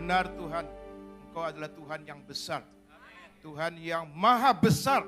[0.00, 0.64] Benar Tuhan,
[1.28, 2.64] Engkau adalah Tuhan yang besar.
[3.44, 5.04] Tuhan yang maha besar.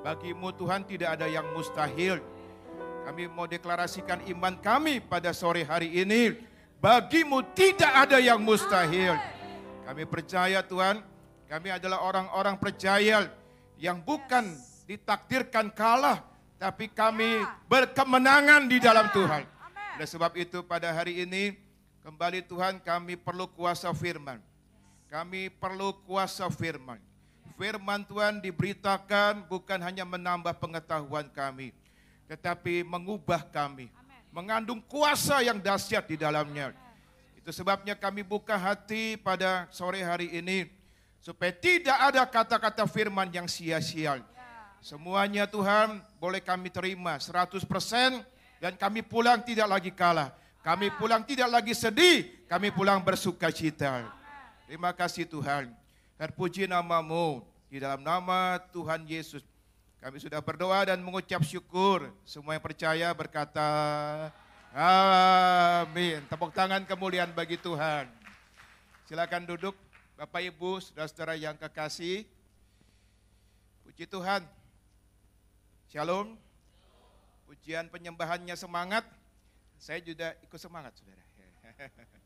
[0.00, 2.24] Bagimu Tuhan tidak ada yang mustahil.
[3.04, 6.40] Kami mau deklarasikan iman kami pada sore hari ini.
[6.80, 9.12] Bagimu tidak ada yang mustahil.
[9.84, 11.04] Kami percaya Tuhan,
[11.44, 13.28] kami adalah orang-orang percaya
[13.76, 14.56] yang bukan
[14.88, 16.24] ditakdirkan kalah,
[16.56, 19.44] tapi kami berkemenangan di dalam Tuhan.
[20.00, 21.65] Oleh sebab itu pada hari ini
[22.06, 24.38] kembali Tuhan kami perlu kuasa firman.
[25.10, 27.02] Kami perlu kuasa firman.
[27.58, 31.74] Firman Tuhan diberitakan bukan hanya menambah pengetahuan kami,
[32.30, 33.90] tetapi mengubah kami.
[34.30, 36.70] Mengandung kuasa yang dahsyat di dalamnya.
[37.34, 40.70] Itu sebabnya kami buka hati pada sore hari ini
[41.18, 44.22] supaya tidak ada kata-kata firman yang sia-sia.
[44.78, 47.66] Semuanya Tuhan boleh kami terima 100%
[48.62, 50.45] dan kami pulang tidak lagi kalah.
[50.66, 54.02] Kami pulang tidak lagi sedih, kami pulang bersuka cita.
[54.66, 55.70] Terima kasih Tuhan.
[56.18, 59.46] Terpuji namamu di dalam nama Tuhan Yesus.
[60.02, 62.10] Kami sudah berdoa dan mengucap syukur.
[62.26, 63.62] Semua yang percaya berkata,
[64.74, 66.26] Amin.
[66.26, 68.10] Tepuk tangan kemuliaan bagi Tuhan.
[69.06, 69.78] Silakan duduk,
[70.18, 72.26] Bapak Ibu, saudara-saudara yang kekasih.
[73.86, 74.42] Puji Tuhan.
[75.94, 76.34] Shalom.
[77.46, 79.06] Pujian penyembahannya semangat.
[79.76, 81.22] Saya juga ikut semangat, saudara.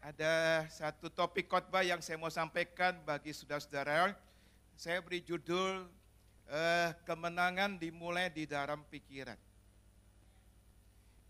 [0.00, 4.16] Ada satu topik khotbah yang saya mau sampaikan bagi saudara-saudara.
[4.72, 5.84] Saya beri judul
[6.48, 9.36] eh, kemenangan dimulai di dalam pikiran.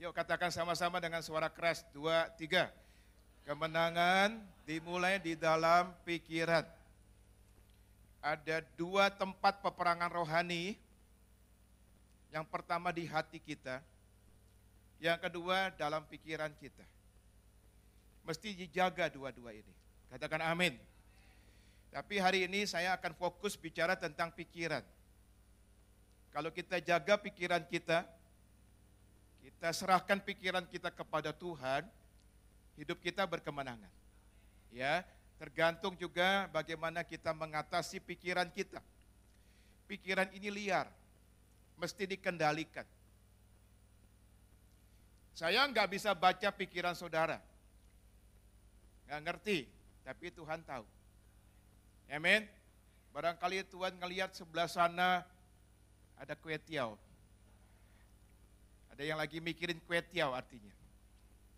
[0.01, 1.85] Yuk katakan sama-sama dengan suara keras.
[1.93, 2.73] Dua, tiga.
[3.45, 6.65] Kemenangan dimulai di dalam pikiran.
[8.23, 10.79] Ada dua tempat peperangan rohani.
[12.33, 13.85] Yang pertama di hati kita.
[15.01, 16.85] Yang kedua dalam pikiran kita.
[18.29, 19.73] Mesti dijaga dua-dua ini.
[20.13, 20.77] Katakan amin.
[21.91, 24.85] Tapi hari ini saya akan fokus bicara tentang pikiran.
[26.31, 28.07] Kalau kita jaga pikiran kita,
[29.43, 31.83] kita serahkan pikiran kita kepada Tuhan,
[32.79, 33.91] hidup kita berkemenangan.
[34.71, 35.03] Ya,
[35.41, 38.79] tergantung juga bagaimana kita mengatasi pikiran kita.
[39.91, 40.87] Pikiran ini liar,
[41.75, 42.87] mesti dikendalikan.
[45.41, 47.41] Saya nggak bisa baca pikiran saudara,
[49.09, 49.65] nggak ngerti,
[50.05, 50.85] tapi Tuhan tahu.
[52.13, 52.45] Amin.
[53.17, 55.25] Barangkali Tuhan ngelihat sebelah sana
[56.21, 56.93] ada kue tiaw.
[58.93, 60.77] Ada yang lagi mikirin kue tiaw artinya.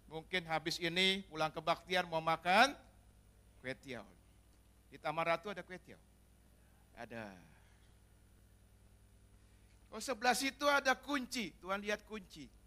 [0.07, 2.79] Mungkin habis ini pulang ke Baktiar mau makan
[3.67, 4.07] kue tiaw.
[4.95, 5.99] Di Taman Ratu ada kue tiaw.
[7.03, 7.35] Ada.
[9.91, 11.51] Oh sebelah situ ada kunci.
[11.59, 12.62] Tuhan lihat kunci.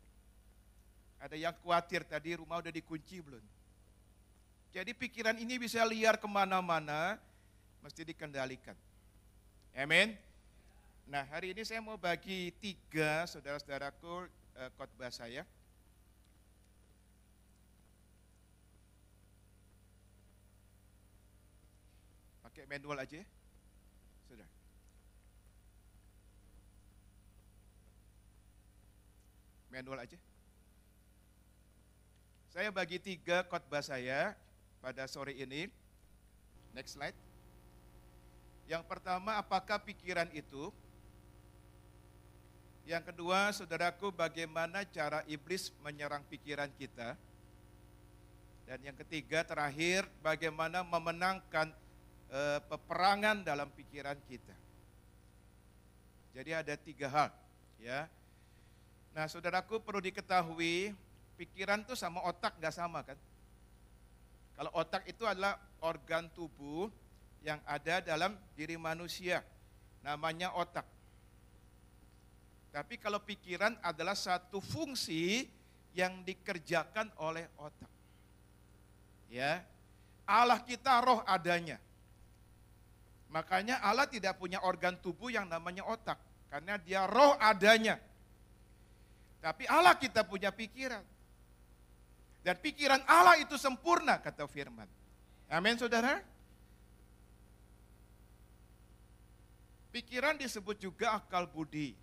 [1.20, 3.42] Ada yang khawatir tadi rumah udah dikunci belum.
[4.76, 7.16] Jadi pikiran ini bisa liar ke mana-mana,
[7.80, 8.76] mesti dikendalikan.
[9.72, 10.20] Amin.
[11.08, 14.28] Nah hari ini saya mau bagi tiga saudara-saudaraku
[14.60, 15.48] eh, khotbah saya.
[22.44, 23.28] Pakai manual aja ya.
[24.28, 24.50] Sudah.
[29.72, 30.18] Manual aja.
[32.56, 34.32] Saya bagi tiga khotbah saya
[34.80, 35.68] pada sore ini.
[36.72, 37.20] Next slide.
[38.64, 40.72] Yang pertama, apakah pikiran itu?
[42.88, 47.20] Yang kedua, saudaraku, bagaimana cara iblis menyerang pikiran kita?
[48.64, 51.76] Dan yang ketiga, terakhir, bagaimana memenangkan
[52.32, 52.40] e,
[52.72, 54.56] peperangan dalam pikiran kita?
[56.32, 57.30] Jadi ada tiga hal,
[57.84, 58.08] ya.
[59.12, 60.96] Nah, saudaraku perlu diketahui,
[61.36, 63.20] pikiran itu sama otak nggak sama kan?
[64.56, 66.88] Kalau otak itu adalah organ tubuh
[67.44, 69.44] yang ada dalam diri manusia,
[70.00, 70.88] namanya otak.
[72.72, 75.48] Tapi kalau pikiran adalah satu fungsi
[75.96, 77.92] yang dikerjakan oleh otak.
[79.32, 79.64] Ya.
[80.26, 81.78] Allah kita roh adanya.
[83.30, 86.18] Makanya Allah tidak punya organ tubuh yang namanya otak
[86.52, 88.02] karena dia roh adanya.
[89.40, 91.15] Tapi Allah kita punya pikiran.
[92.46, 94.86] Dan pikiran Allah itu sempurna kata firman.
[95.50, 96.22] Amin saudara.
[99.90, 101.98] Pikiran disebut juga akal budi.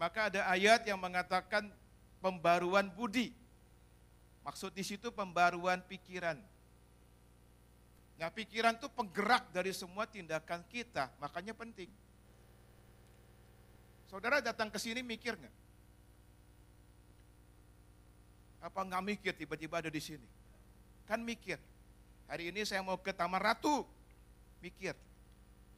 [0.00, 1.68] Maka ada ayat yang mengatakan
[2.24, 3.28] pembaruan budi.
[4.40, 6.40] Maksud di situ pembaruan pikiran.
[8.16, 11.92] Nah pikiran itu penggerak dari semua tindakan kita, makanya penting.
[14.08, 15.65] Saudara datang ke sini mikir nggak?
[18.66, 20.26] Apa nggak mikir tiba-tiba ada di sini?
[21.06, 21.54] Kan mikir.
[22.26, 23.86] Hari ini saya mau ke Taman Ratu.
[24.58, 24.98] Mikir.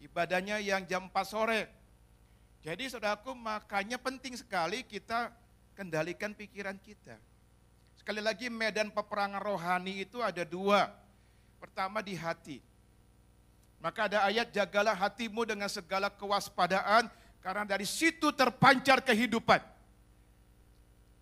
[0.00, 1.68] Ibadahnya yang jam 4 sore.
[2.64, 5.28] Jadi saudaraku makanya penting sekali kita
[5.76, 7.20] kendalikan pikiran kita.
[8.00, 10.88] Sekali lagi medan peperangan rohani itu ada dua.
[11.60, 12.64] Pertama di hati.
[13.84, 17.06] Maka ada ayat jagalah hatimu dengan segala kewaspadaan
[17.44, 19.60] karena dari situ terpancar kehidupan.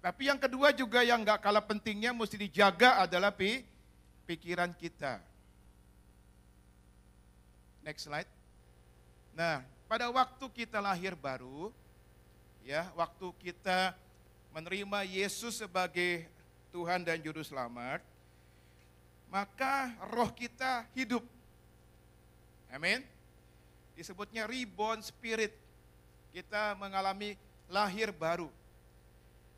[0.07, 3.67] Tapi yang kedua juga yang nggak kalah pentingnya mesti dijaga adalah pi,
[4.23, 5.19] pikiran kita.
[7.83, 8.31] Next slide.
[9.35, 11.75] Nah, pada waktu kita lahir baru,
[12.63, 13.99] ya, waktu kita
[14.55, 16.31] menerima Yesus sebagai
[16.71, 17.99] Tuhan dan Juru Selamat,
[19.27, 21.27] maka roh kita hidup.
[22.71, 23.03] Amin.
[23.99, 25.51] Disebutnya reborn spirit.
[26.31, 27.35] Kita mengalami
[27.67, 28.47] lahir baru.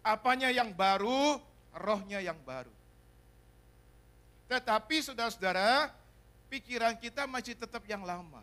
[0.09, 1.37] Apanya yang baru?
[1.77, 2.73] Rohnya yang baru.
[4.49, 5.93] Tetapi saudara-saudara,
[6.49, 8.41] pikiran kita masih tetap yang lama.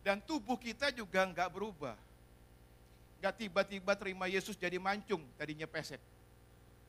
[0.00, 1.92] Dan tubuh kita juga enggak berubah.
[3.20, 6.00] Enggak tiba-tiba terima Yesus jadi mancung, tadinya pesek.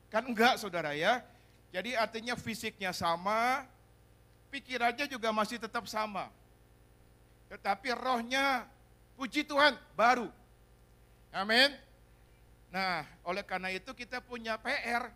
[0.08, 1.20] Kan enggak saudara ya.
[1.68, 3.68] Jadi artinya fisiknya sama,
[4.48, 6.32] pikirannya juga masih tetap sama.
[7.52, 8.64] Tetapi rohnya,
[9.14, 10.32] puji Tuhan, baru.
[11.30, 11.70] Amin.
[12.74, 15.06] Nah, oleh karena itu kita punya PR.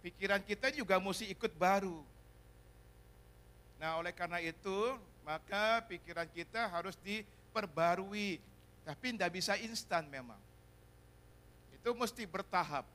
[0.00, 2.00] Pikiran kita juga mesti ikut baru.
[3.76, 8.40] Nah, oleh karena itu, maka pikiran kita harus diperbarui.
[8.88, 10.40] Tapi tidak bisa instan memang.
[11.76, 12.88] Itu mesti bertahap.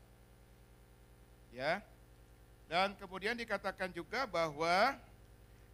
[1.54, 1.86] Ya.
[2.66, 4.98] Dan kemudian dikatakan juga bahwa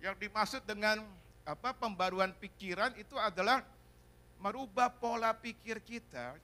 [0.04, 1.08] yang dimaksud dengan
[1.48, 3.64] apa pembaruan pikiran itu adalah
[4.44, 6.36] merubah pola pikir kita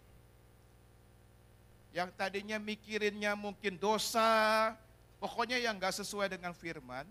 [1.95, 4.73] yang tadinya mikirinnya mungkin dosa,
[5.17, 7.07] pokoknya yang nggak sesuai dengan firman,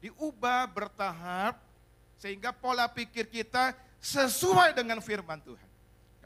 [0.00, 1.58] diubah bertahap
[2.16, 5.68] sehingga pola pikir kita sesuai dengan firman Tuhan.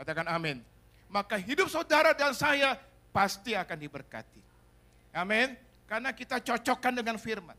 [0.01, 0.63] Katakan amin.
[1.11, 2.79] Maka hidup saudara dan saya
[3.11, 4.43] pasti akan diberkati.
[5.11, 5.59] Amin.
[5.91, 7.59] Karena kita cocokkan dengan firman.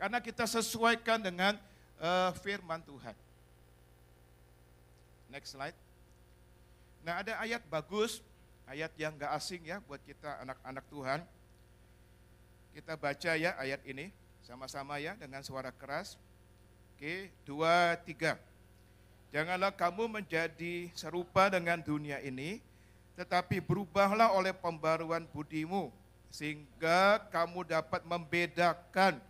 [0.00, 1.56] Karena kita sesuaikan dengan
[2.00, 3.12] uh, firman Tuhan.
[5.28, 5.76] Next slide.
[7.04, 8.24] Nah ada ayat bagus,
[8.66, 11.20] ayat yang gak asing ya buat kita anak-anak Tuhan.
[12.74, 14.12] Kita baca ya ayat ini
[14.44, 16.18] sama-sama ya dengan suara keras.
[16.94, 18.36] Oke, dua, tiga.
[19.34, 22.62] Janganlah kamu menjadi serupa dengan dunia ini,
[23.18, 25.92] tetapi berubahlah oleh pembaruan budimu,
[26.32, 29.20] sehingga kamu dapat membedakan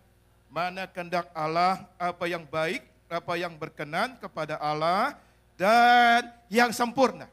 [0.47, 5.15] mana kehendak Allah, apa yang baik, apa yang berkenan kepada Allah,
[5.59, 7.27] dan yang sempurna.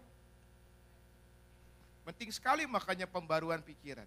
[2.04, 4.06] Penting sekali makanya pembaruan pikiran.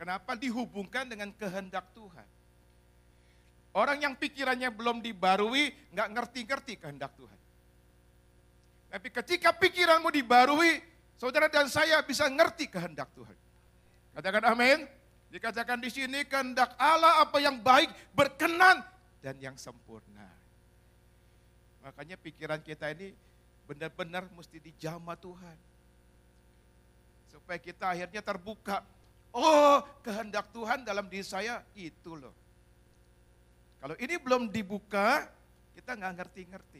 [0.00, 2.24] Kenapa dihubungkan dengan kehendak Tuhan?
[3.76, 7.38] Orang yang pikirannya belum dibarui, nggak ngerti-ngerti kehendak Tuhan.
[8.90, 10.82] Tapi ketika pikiranmu dibarui,
[11.14, 13.36] saudara dan saya bisa ngerti kehendak Tuhan.
[14.16, 14.88] Katakan amin.
[15.30, 18.82] Dikatakan di sini kehendak Allah apa yang baik, berkenan,
[19.22, 20.26] dan yang sempurna.
[21.86, 23.14] Makanya pikiran kita ini
[23.70, 25.69] benar-benar mesti dijama Tuhan.
[27.50, 28.78] Supaya kita akhirnya terbuka.
[29.34, 32.30] Oh kehendak Tuhan dalam diri saya itu loh.
[33.82, 35.26] Kalau ini belum dibuka,
[35.74, 36.78] kita nggak ngerti-ngerti.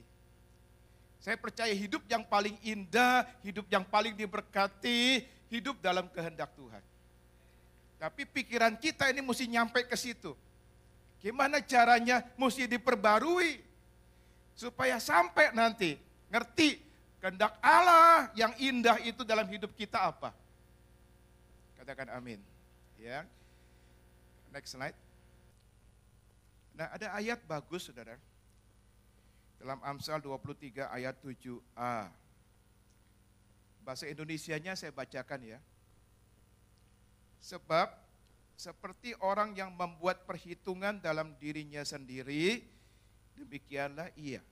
[1.19, 6.83] Saya percaya hidup yang paling indah, hidup yang paling diberkati, hidup dalam kehendak Tuhan.
[7.99, 10.39] Tapi pikiran kita ini mesti nyampe ke situ.
[11.19, 12.23] Gimana caranya?
[12.39, 13.59] Mesti diperbarui.
[14.55, 15.99] Supaya sampai nanti
[16.31, 16.79] ngerti
[17.19, 20.31] kehendak Allah yang indah itu dalam hidup kita apa.
[21.81, 22.37] Katakan amin.
[23.01, 23.25] Ya.
[24.53, 24.93] Next slide.
[26.77, 28.21] Nah ada ayat bagus saudara.
[29.57, 32.13] Dalam Amsal 23 ayat 7a.
[33.81, 35.59] Bahasa Indonesianya saya bacakan ya.
[37.41, 37.89] Sebab
[38.61, 42.61] seperti orang yang membuat perhitungan dalam dirinya sendiri,
[43.41, 44.45] demikianlah ia.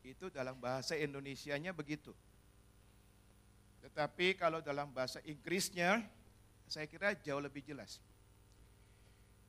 [0.00, 2.16] Itu dalam bahasa Indonesianya begitu.
[3.80, 6.04] Tetapi kalau dalam bahasa Inggrisnya,
[6.68, 7.98] saya kira jauh lebih jelas.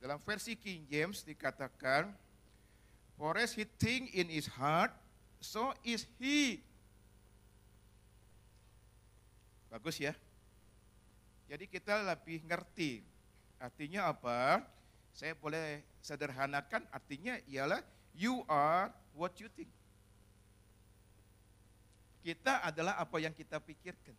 [0.02, 2.10] Dalam versi King James dikatakan,
[3.14, 4.90] For as he think in his heart,
[5.38, 6.58] so is he.
[9.70, 10.16] Bagus ya.
[11.46, 13.04] Jadi kita lebih ngerti.
[13.62, 14.64] Artinya apa?
[15.12, 17.84] Saya boleh sederhanakan artinya ialah
[18.16, 19.68] you are what you think.
[22.22, 24.14] Kita adalah apa yang kita pikirkan.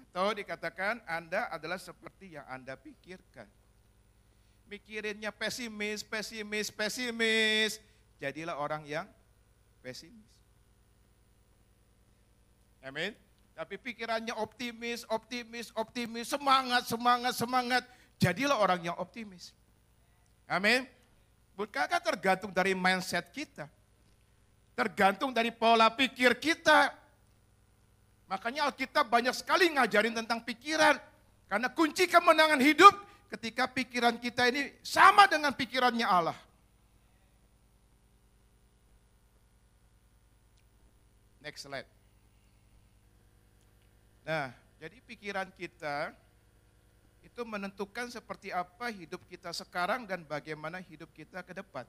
[0.00, 3.44] Atau dikatakan Anda adalah seperti yang Anda pikirkan.
[4.72, 7.76] Mikirinnya pesimis, pesimis, pesimis.
[8.16, 9.04] Jadilah orang yang
[9.84, 10.26] pesimis.
[12.80, 13.12] Amin.
[13.52, 17.82] Tapi pikirannya optimis, optimis, optimis, semangat, semangat, semangat.
[18.16, 19.52] Jadilah orang yang optimis.
[20.48, 20.88] Amin.
[21.58, 23.66] Bukankah tergantung dari mindset kita?
[24.78, 26.94] Tergantung dari pola pikir kita.
[28.30, 30.94] Makanya Alkitab banyak sekali ngajarin tentang pikiran.
[31.50, 32.94] Karena kunci kemenangan hidup
[33.34, 36.38] ketika pikiran kita ini sama dengan pikirannya Allah.
[41.42, 41.90] Next slide.
[44.22, 46.14] Nah, jadi pikiran kita
[47.26, 51.82] itu menentukan seperti apa hidup kita sekarang dan bagaimana hidup kita ke depan.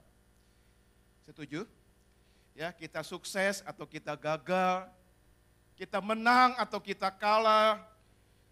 [1.30, 1.70] Setuju?
[2.60, 4.84] Ya, kita sukses atau kita gagal,
[5.80, 7.80] kita menang atau kita kalah,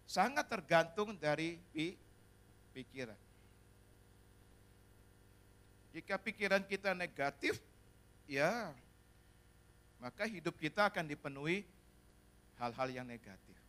[0.09, 1.61] sangat tergantung dari
[2.73, 3.13] pikiran.
[5.93, 7.61] Jika pikiran kita negatif,
[8.25, 8.73] ya
[10.01, 11.61] maka hidup kita akan dipenuhi
[12.57, 13.59] hal-hal yang negatif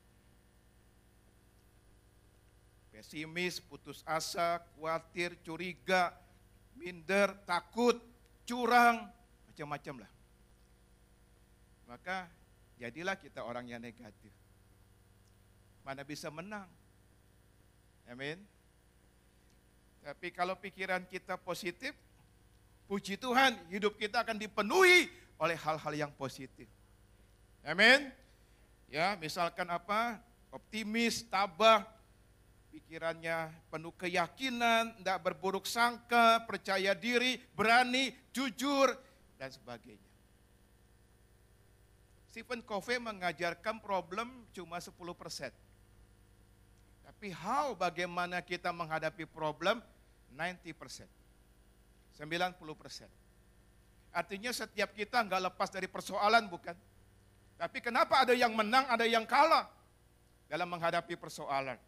[3.01, 6.13] pesimis, putus asa, khawatir, curiga,
[6.77, 7.97] minder, takut,
[8.45, 9.09] curang,
[9.49, 10.20] macam-macam lah.
[11.91, 12.31] Maka
[12.79, 14.31] jadilah kita orang yang negatif.
[15.83, 16.71] Mana bisa menang?
[18.07, 18.39] Amin.
[20.07, 21.91] Tapi kalau pikiran kita positif,
[22.87, 25.11] puji Tuhan, hidup kita akan dipenuhi
[25.43, 26.71] oleh hal-hal yang positif.
[27.67, 28.15] Amin.
[28.87, 30.23] Ya, misalkan apa?
[30.55, 31.87] Optimis, tabah,
[32.71, 38.95] pikirannya penuh keyakinan, tidak berburuk sangka, percaya diri, berani, jujur,
[39.39, 40.10] dan sebagainya.
[42.31, 44.95] Stephen Covey mengajarkan problem cuma 10%.
[47.03, 49.83] Tapi how bagaimana kita menghadapi problem
[50.31, 51.11] 90%.
[52.15, 53.11] 90%.
[54.15, 56.79] Artinya setiap kita nggak lepas dari persoalan bukan?
[57.59, 59.67] Tapi kenapa ada yang menang, ada yang kalah
[60.47, 61.83] dalam menghadapi persoalan?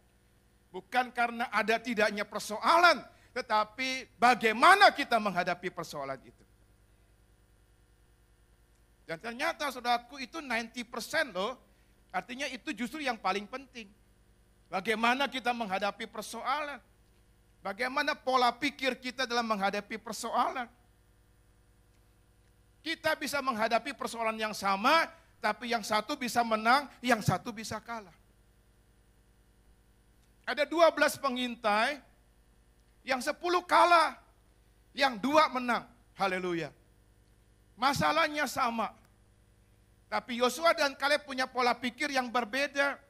[0.75, 2.99] Bukan karena ada tidaknya persoalan,
[3.31, 6.43] tetapi bagaimana kita menghadapi persoalan itu.
[9.13, 10.73] Dan ternyata saudaraku itu 90%
[11.37, 11.53] loh,
[12.09, 13.85] artinya itu justru yang paling penting.
[14.65, 16.81] Bagaimana kita menghadapi persoalan.
[17.61, 20.65] Bagaimana pola pikir kita dalam menghadapi persoalan.
[22.81, 25.05] Kita bisa menghadapi persoalan yang sama,
[25.37, 28.17] tapi yang satu bisa menang, yang satu bisa kalah.
[30.41, 32.01] Ada 12 pengintai,
[33.05, 34.17] yang 10 kalah,
[34.97, 35.85] yang dua menang.
[36.17, 36.73] Haleluya.
[37.77, 39.02] Masalahnya sama.
[40.13, 43.01] Tapi Yosua dan Kaleb punya pola pikir yang berbeda.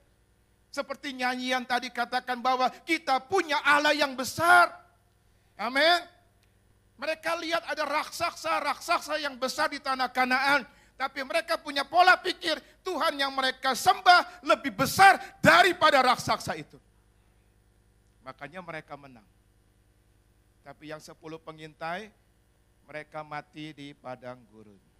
[0.71, 4.71] Seperti nyanyian tadi katakan bahwa kita punya Allah yang besar.
[5.59, 5.99] Amin.
[6.95, 10.63] Mereka lihat ada raksasa-raksasa yang besar di tanah Kanaan.
[10.95, 12.55] Tapi mereka punya pola pikir
[12.87, 16.79] Tuhan yang mereka sembah lebih besar daripada raksasa itu.
[18.23, 19.27] Makanya mereka menang.
[20.63, 22.07] Tapi yang sepuluh pengintai,
[22.87, 24.92] mereka mati di padang gurun.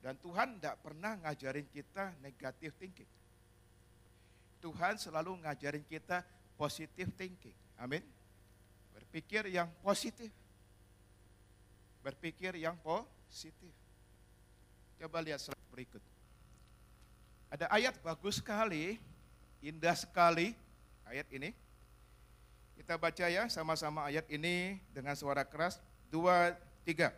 [0.00, 3.08] Dan Tuhan tidak pernah ngajarin kita negatif thinking.
[4.60, 6.24] Tuhan selalu ngajarin kita
[6.56, 7.56] positif thinking.
[7.76, 8.04] Amin.
[8.96, 10.32] Berpikir yang positif.
[12.00, 13.72] Berpikir yang positif.
[15.00, 16.00] Coba lihat slide berikut.
[17.52, 19.00] Ada ayat bagus sekali,
[19.64, 20.52] indah sekali,
[21.08, 21.52] ayat ini.
[22.76, 25.80] Kita baca ya sama-sama ayat ini dengan suara keras.
[26.08, 27.12] Dua, tiga.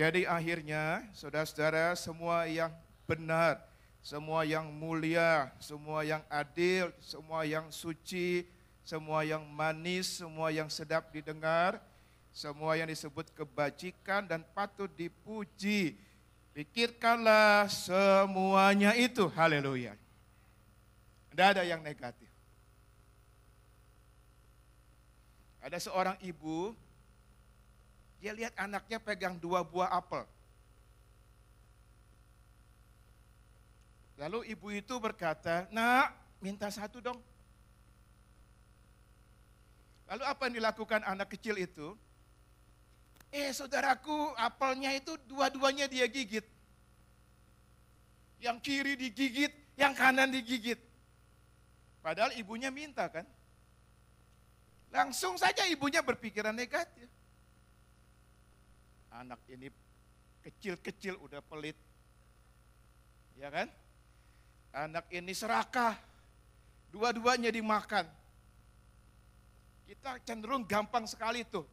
[0.00, 2.72] Jadi akhirnya saudara-saudara semua yang
[3.04, 3.60] benar,
[4.00, 8.48] semua yang mulia, semua yang adil, semua yang suci,
[8.80, 11.76] semua yang manis, semua yang sedap didengar,
[12.32, 16.00] semua yang disebut kebajikan dan patut dipuji.
[16.56, 19.28] Pikirkanlah semuanya itu.
[19.36, 19.92] Haleluya.
[21.28, 22.32] Tidak ada yang negatif.
[25.60, 26.72] Ada seorang ibu,
[28.20, 30.28] dia lihat anaknya pegang dua buah apel.
[34.20, 36.12] Lalu ibu itu berkata, nak
[36.44, 37.16] minta satu dong.
[40.12, 41.96] Lalu apa yang dilakukan anak kecil itu?
[43.32, 46.44] Eh saudaraku apelnya itu dua-duanya dia gigit.
[48.44, 50.76] Yang kiri digigit, yang kanan digigit.
[52.04, 53.24] Padahal ibunya minta kan.
[54.92, 57.08] Langsung saja ibunya berpikiran negatif.
[59.10, 59.68] Anak ini
[60.46, 61.76] kecil-kecil udah pelit.
[63.34, 63.68] Ya kan?
[64.70, 65.98] Anak ini serakah.
[66.90, 68.06] Dua-duanya dimakan.
[69.86, 71.66] Kita cenderung gampang sekali tuh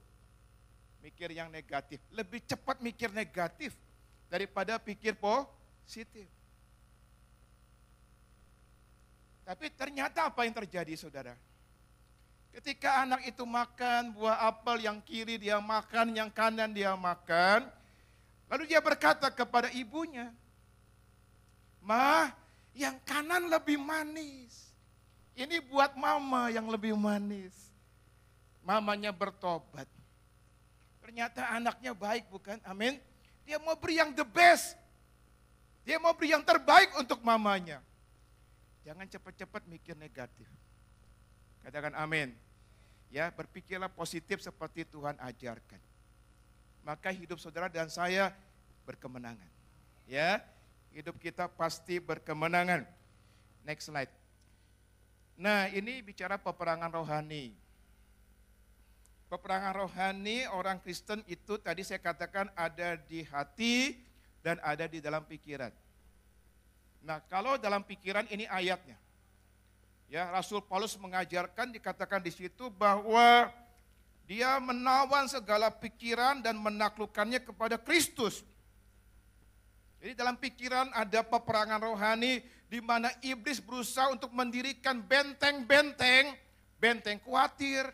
[1.02, 2.02] mikir yang negatif.
[2.10, 3.78] Lebih cepat mikir negatif
[4.28, 6.26] daripada pikir positif.
[9.48, 11.32] Tapi ternyata apa yang terjadi saudara?
[12.58, 17.70] Ketika anak itu makan buah apel yang kiri dia makan, yang kanan dia makan.
[18.50, 20.34] Lalu dia berkata kepada ibunya,
[21.86, 22.34] Ma,
[22.74, 24.74] yang kanan lebih manis.
[25.38, 27.54] Ini buat mama yang lebih manis.
[28.66, 29.86] Mamanya bertobat.
[30.98, 32.58] Ternyata anaknya baik bukan?
[32.66, 32.98] Amin.
[33.46, 34.74] Dia mau beri yang the best.
[35.86, 37.86] Dia mau beri yang terbaik untuk mamanya.
[38.82, 40.50] Jangan cepat-cepat mikir negatif.
[41.62, 42.47] Katakan amin.
[43.08, 45.80] Ya, berpikirlah positif seperti Tuhan ajarkan.
[46.84, 48.36] Maka hidup saudara dan saya
[48.84, 49.52] berkemenangan.
[50.08, 50.44] Ya,
[50.92, 52.88] hidup kita pasti berkemenangan.
[53.64, 54.12] Next slide.
[55.38, 57.54] Nah, ini bicara peperangan rohani.
[59.28, 64.00] Peperangan rohani orang Kristen itu tadi saya katakan ada di hati
[64.40, 65.70] dan ada di dalam pikiran.
[67.04, 68.96] Nah, kalau dalam pikiran ini ayatnya.
[70.08, 73.52] Ya, Rasul Paulus mengajarkan dikatakan di situ bahwa
[74.24, 78.44] dia menawan segala pikiran dan menaklukkannya kepada Kristus.
[80.00, 82.40] Jadi dalam pikiran ada peperangan rohani
[82.72, 86.36] di mana iblis berusaha untuk mendirikan benteng-benteng,
[86.80, 87.92] benteng khawatir,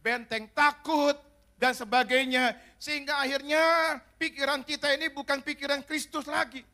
[0.00, 1.16] benteng takut,
[1.60, 2.56] dan sebagainya.
[2.80, 3.60] Sehingga akhirnya
[4.16, 6.64] pikiran kita ini bukan pikiran Kristus lagi.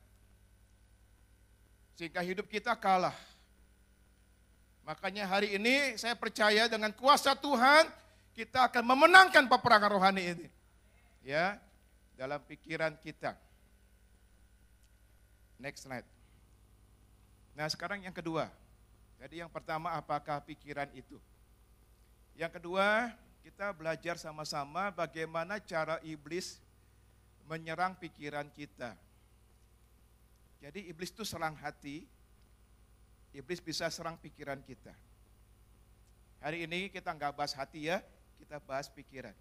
[1.98, 3.33] Sehingga hidup kita kalah.
[4.84, 7.88] Makanya hari ini saya percaya dengan kuasa Tuhan
[8.36, 10.48] kita akan memenangkan peperangan rohani ini.
[11.24, 11.56] Ya,
[12.20, 13.32] dalam pikiran kita.
[15.56, 16.04] Next slide.
[17.56, 18.50] Nah sekarang yang kedua.
[19.16, 21.16] Jadi yang pertama apakah pikiran itu?
[22.36, 23.14] Yang kedua,
[23.46, 26.58] kita belajar sama-sama bagaimana cara iblis
[27.46, 28.98] menyerang pikiran kita.
[30.58, 32.08] Jadi iblis itu serang hati,
[33.34, 34.94] iblis bisa serang pikiran kita.
[36.38, 37.98] Hari ini kita nggak bahas hati ya,
[38.38, 39.34] kita bahas pikiran.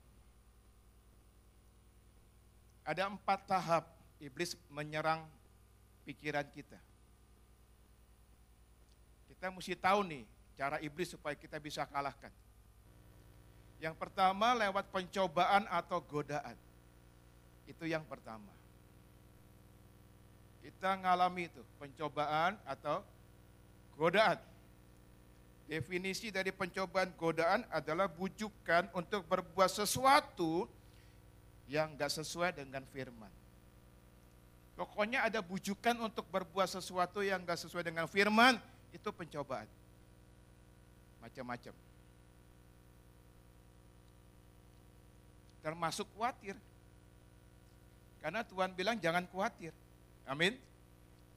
[2.84, 3.86] Ada empat tahap
[4.18, 5.24] iblis menyerang
[6.04, 6.76] pikiran kita.
[9.30, 10.24] Kita mesti tahu nih
[10.58, 12.34] cara iblis supaya kita bisa kalahkan.
[13.84, 16.56] Yang pertama lewat pencobaan atau godaan.
[17.68, 18.52] Itu yang pertama.
[20.64, 23.04] Kita ngalami itu, pencobaan atau
[23.96, 24.40] godaan.
[25.68, 30.68] Definisi dari pencobaan godaan adalah bujukan untuk berbuat sesuatu
[31.72, 33.32] yang gak sesuai dengan firman.
[34.76, 38.60] Pokoknya ada bujukan untuk berbuat sesuatu yang gak sesuai dengan firman,
[38.92, 39.66] itu pencobaan.
[41.24, 41.74] Macam-macam.
[45.64, 46.60] termasuk khawatir.
[48.20, 49.72] Karena Tuhan bilang jangan khawatir.
[50.28, 50.60] Amin.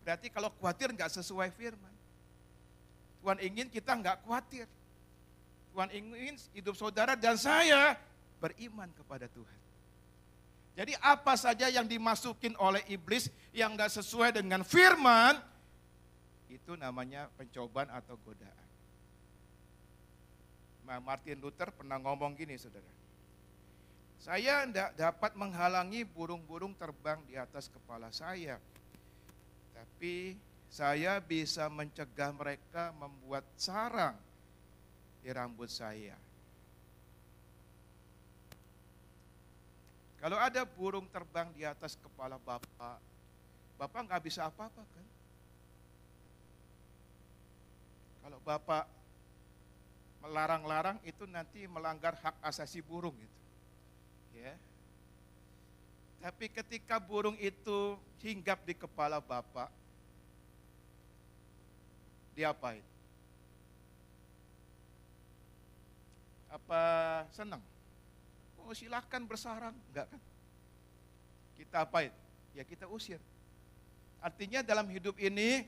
[0.02, 1.94] Berarti kalau khawatir nggak sesuai firman.
[3.22, 4.66] Tuhan ingin kita nggak khawatir.
[5.76, 8.00] Tuhan ingin hidup saudara dan saya
[8.40, 9.60] beriman kepada Tuhan.
[10.76, 15.40] Jadi apa saja yang dimasukin oleh iblis yang nggak sesuai dengan firman,
[16.52, 18.66] itu namanya pencobaan atau godaan.
[21.02, 22.86] Martin Luther pernah ngomong gini saudara.
[24.22, 28.56] Saya tidak dapat menghalangi burung-burung terbang di atas kepala saya.
[29.74, 30.38] Tapi
[30.70, 34.16] saya bisa mencegah mereka membuat sarang
[35.22, 36.14] di rambut saya.
[40.16, 42.98] Kalau ada burung terbang di atas kepala Bapak,
[43.76, 45.06] Bapak nggak bisa apa-apa kan?
[48.26, 48.84] Kalau Bapak
[50.24, 53.40] melarang-larang itu nanti melanggar hak asasi burung itu.
[54.42, 54.58] Ya.
[56.18, 59.70] Tapi ketika burung itu hinggap di kepala Bapak,
[62.36, 62.84] diapain?
[66.52, 66.80] Apa
[67.32, 67.64] senang?
[68.60, 70.20] Oh silahkan bersarang, enggak kan?
[71.56, 72.12] Kita apain?
[72.52, 73.18] Ya kita usir.
[74.20, 75.64] Artinya dalam hidup ini,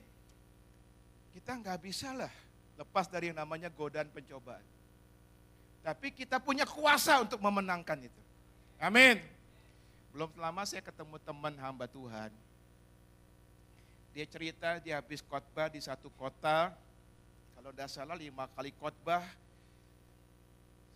[1.32, 2.32] kita nggak bisa lah
[2.78, 4.62] lepas dari yang namanya godaan pencobaan.
[5.82, 8.22] Tapi kita punya kuasa untuk memenangkan itu.
[8.78, 9.18] Amin.
[10.12, 12.30] Belum lama saya ketemu teman hamba Tuhan.
[14.18, 16.74] Dia cerita dia habis khotbah di satu kota.
[17.54, 19.22] Kalau tidak salah lima kali khotbah.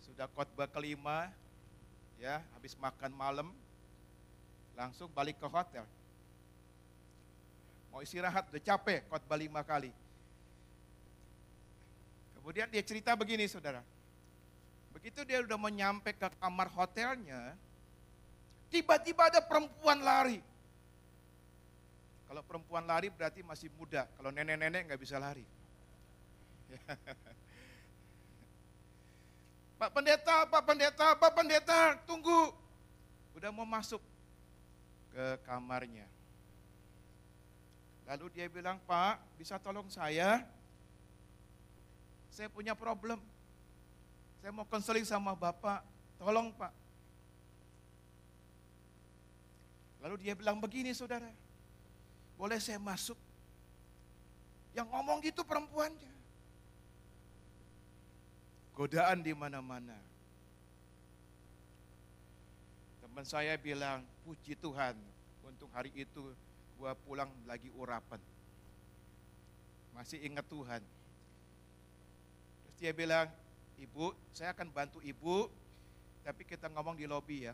[0.03, 1.31] Sudah khotbah kelima,
[2.19, 3.47] ya habis makan malam,
[4.75, 5.87] langsung balik ke hotel.
[7.95, 9.95] mau istirahat, udah capek, khotbah lima kali.
[12.35, 13.79] Kemudian dia cerita begini saudara.
[14.91, 17.55] Begitu dia udah menyampe ke kamar hotelnya,
[18.67, 20.43] tiba-tiba ada perempuan lari.
[22.33, 25.45] Kalau perempuan lari berarti masih muda, kalau nenek-nenek nggak bisa lari.
[29.77, 32.49] Pak pendeta, Pak pendeta, Pak pendeta, tunggu.
[33.37, 34.01] Udah mau masuk
[35.13, 36.09] ke kamarnya.
[38.09, 40.41] Lalu dia bilang, Pak, bisa tolong saya?
[42.33, 43.21] Saya punya problem.
[44.41, 45.85] Saya mau konseling sama Bapak.
[46.17, 46.73] Tolong Pak.
[50.01, 51.42] Lalu dia bilang begini saudara.
[52.37, 53.17] Boleh saya masuk?
[54.73, 56.11] Yang ngomong gitu perempuannya.
[58.73, 59.93] Godaan di mana-mana.
[63.05, 64.97] Teman saya bilang, puji Tuhan,
[65.45, 66.33] untuk hari itu
[66.81, 68.17] gua pulang lagi urapan.
[69.93, 70.81] Masih ingat Tuhan.
[72.65, 73.29] Terus dia bilang,
[73.77, 75.53] ibu, saya akan bantu ibu,
[76.25, 77.53] tapi kita ngomong di lobi ya.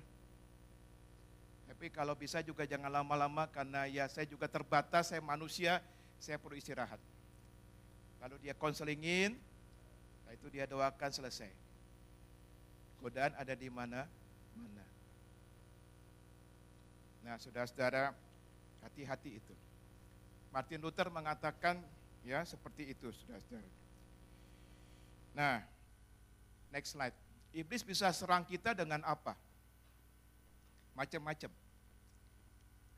[1.69, 5.79] Tapi kalau bisa juga jangan lama-lama karena ya saya juga terbatas, saya manusia,
[6.17, 6.97] saya perlu istirahat.
[8.19, 9.37] Lalu dia konselingin,
[10.29, 11.49] Nah, itu dia doakan selesai.
[13.01, 14.05] Godaan ada di mana?
[14.53, 14.85] Mana.
[17.25, 18.13] Nah, saudara-saudara,
[18.85, 19.55] hati-hati itu.
[20.53, 21.81] Martin Luther mengatakan
[22.21, 23.69] ya seperti itu, saudara-saudara.
[25.33, 25.65] Nah,
[26.69, 27.17] next slide.
[27.49, 29.33] Iblis bisa serang kita dengan apa?
[30.99, 31.47] Macam-macam.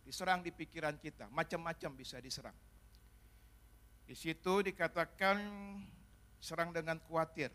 [0.02, 2.58] Diserang di pikiran kita, macam-macam bisa diserang.
[4.10, 5.38] Di situ dikatakan
[6.42, 7.54] serang dengan khawatir.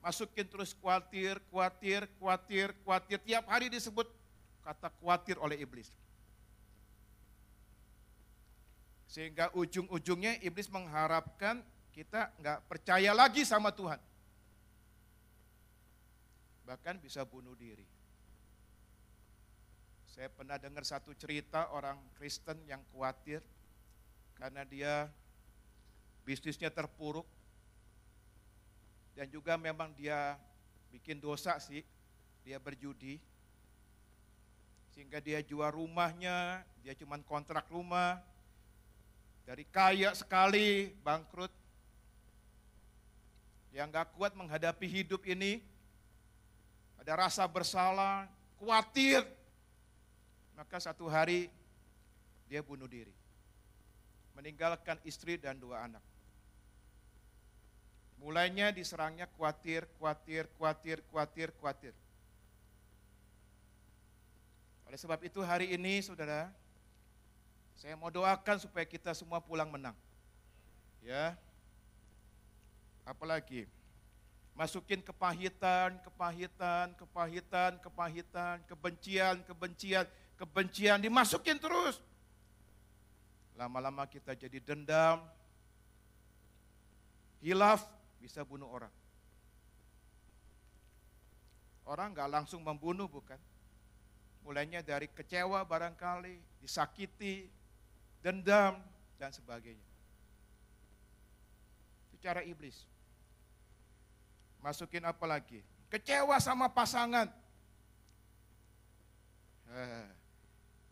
[0.00, 3.18] Masukin terus khawatir, khawatir, khawatir, khawatir.
[3.28, 4.08] Tiap hari disebut
[4.64, 5.92] kata khawatir oleh iblis.
[9.04, 11.60] Sehingga ujung-ujungnya iblis mengharapkan
[11.92, 14.00] kita nggak percaya lagi sama Tuhan.
[16.64, 17.97] Bahkan bisa bunuh diri.
[20.18, 23.38] Saya pernah dengar satu cerita orang Kristen yang khawatir
[24.34, 25.06] karena dia
[26.26, 27.22] bisnisnya terpuruk,
[29.14, 30.34] dan juga memang dia
[30.90, 31.86] bikin dosa sih,
[32.42, 33.22] dia berjudi,
[34.90, 38.18] sehingga dia jual rumahnya, dia cuma kontrak rumah,
[39.46, 41.54] dari kaya sekali bangkrut,
[43.70, 45.62] yang gak kuat menghadapi hidup ini,
[46.98, 48.26] ada rasa bersalah,
[48.58, 49.37] khawatir,
[50.58, 51.46] maka satu hari
[52.50, 53.14] dia bunuh diri,
[54.34, 56.02] meninggalkan istri dan dua anak.
[58.18, 61.94] Mulainya diserangnya khawatir, khawatir, khawatir, khawatir, khawatir.
[64.90, 66.50] Oleh sebab itu hari ini saudara,
[67.78, 69.94] saya mau doakan supaya kita semua pulang menang.
[71.06, 71.38] Ya.
[73.06, 73.70] Apalagi
[74.58, 80.02] masukin kepahitan, kepahitan, kepahitan, kepahitan, kebencian, kebencian,
[80.38, 81.98] kebencian dimasukin terus.
[83.58, 85.18] Lama-lama kita jadi dendam,
[87.42, 87.82] hilaf,
[88.22, 88.94] bisa bunuh orang.
[91.82, 93.40] Orang nggak langsung membunuh bukan?
[94.46, 97.50] Mulainya dari kecewa barangkali, disakiti,
[98.22, 98.78] dendam,
[99.18, 99.88] dan sebagainya.
[102.14, 102.86] Secara iblis.
[104.62, 105.64] Masukin apa lagi?
[105.90, 107.26] Kecewa sama pasangan.
[109.68, 110.08] Eh,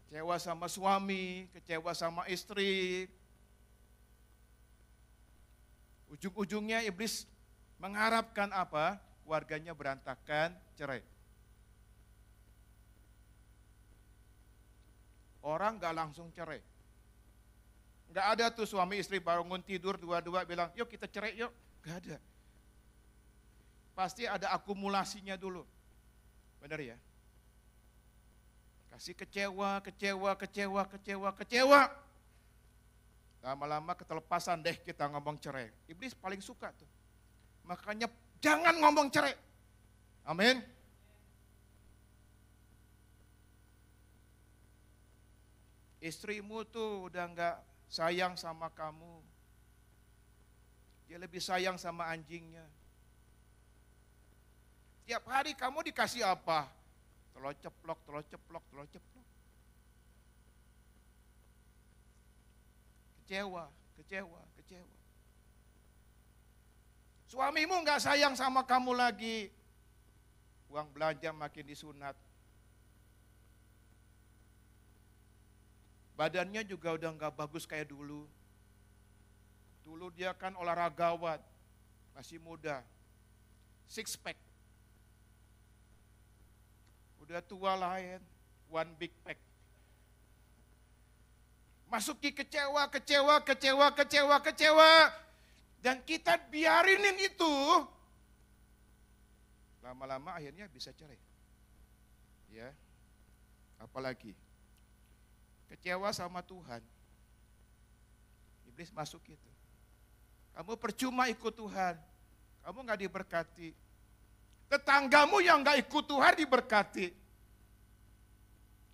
[0.06, 3.10] kecewa sama suami, kecewa sama istri,
[6.06, 7.26] Ujung-ujungnya iblis
[7.82, 9.02] mengharapkan apa?
[9.26, 11.02] Warganya berantakan, cerai.
[15.42, 16.62] Orang gak langsung cerai.
[18.14, 21.50] Gak ada tuh suami istri bangun tidur dua-dua bilang, yuk kita cerai yuk.
[21.82, 22.16] Gak ada.
[23.98, 25.66] Pasti ada akumulasinya dulu.
[26.62, 26.96] Benar ya?
[28.96, 31.80] Kasih kecewa, kecewa, kecewa, kecewa, kecewa.
[33.44, 35.68] Lama-lama ketelepasan deh kita ngomong cerai.
[35.84, 36.88] Iblis paling suka tuh.
[37.68, 38.08] Makanya
[38.40, 39.36] jangan ngomong cerai.
[40.24, 40.64] Amin.
[46.00, 47.56] Istrimu tuh udah nggak
[47.92, 49.20] sayang sama kamu.
[51.04, 52.64] Dia lebih sayang sama anjingnya.
[55.04, 56.75] Tiap hari kamu dikasih apa?
[57.36, 59.26] Telur ceplok, telur ceplok, ceplok.
[63.26, 63.66] kecewa,
[63.98, 64.96] kecewa, kecewa.
[67.26, 69.50] Suamimu nggak sayang sama kamu lagi.
[70.70, 72.14] Uang belanja makin disunat.
[76.14, 78.30] Badannya juga udah nggak bagus kayak dulu.
[79.82, 81.42] Dulu dia kan olahragawan,
[82.14, 82.86] masih muda.
[83.90, 84.45] Six pack.
[87.26, 88.22] Udah tua lain,
[88.70, 89.34] one big pack.
[91.90, 94.90] Masuki kecewa, kecewa, kecewa, kecewa, kecewa.
[95.82, 97.54] Dan kita biarinin itu.
[99.82, 101.18] Lama-lama akhirnya bisa cerai.
[102.50, 102.70] Ya.
[103.82, 104.34] Apalagi
[105.66, 106.82] kecewa sama Tuhan.
[108.70, 109.50] Iblis masuk itu.
[110.54, 111.98] Kamu percuma ikut Tuhan.
[112.66, 113.85] Kamu nggak diberkati.
[114.66, 117.06] Tetanggamu yang nggak ikut Tuhan diberkati.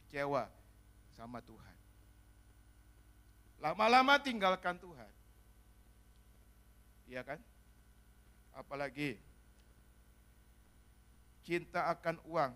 [0.05, 0.45] Kecewa
[1.17, 1.77] sama Tuhan.
[3.63, 5.13] Lama-lama tinggalkan Tuhan.
[7.09, 7.39] Iya kan?
[8.53, 9.17] Apalagi
[11.47, 12.53] cinta akan uang.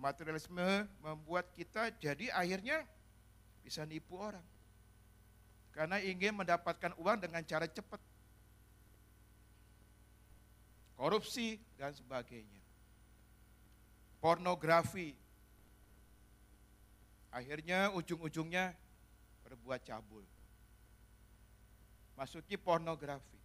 [0.00, 2.88] Materialisme membuat kita jadi akhirnya
[3.60, 4.44] bisa nipu orang.
[5.76, 8.00] Karena ingin mendapatkan uang dengan cara cepat.
[11.00, 12.60] Korupsi dan sebagainya.
[14.20, 15.16] Pornografi.
[17.32, 18.76] Akhirnya ujung-ujungnya
[19.48, 20.20] berbuat cabul.
[22.20, 23.40] Masuki pornografi.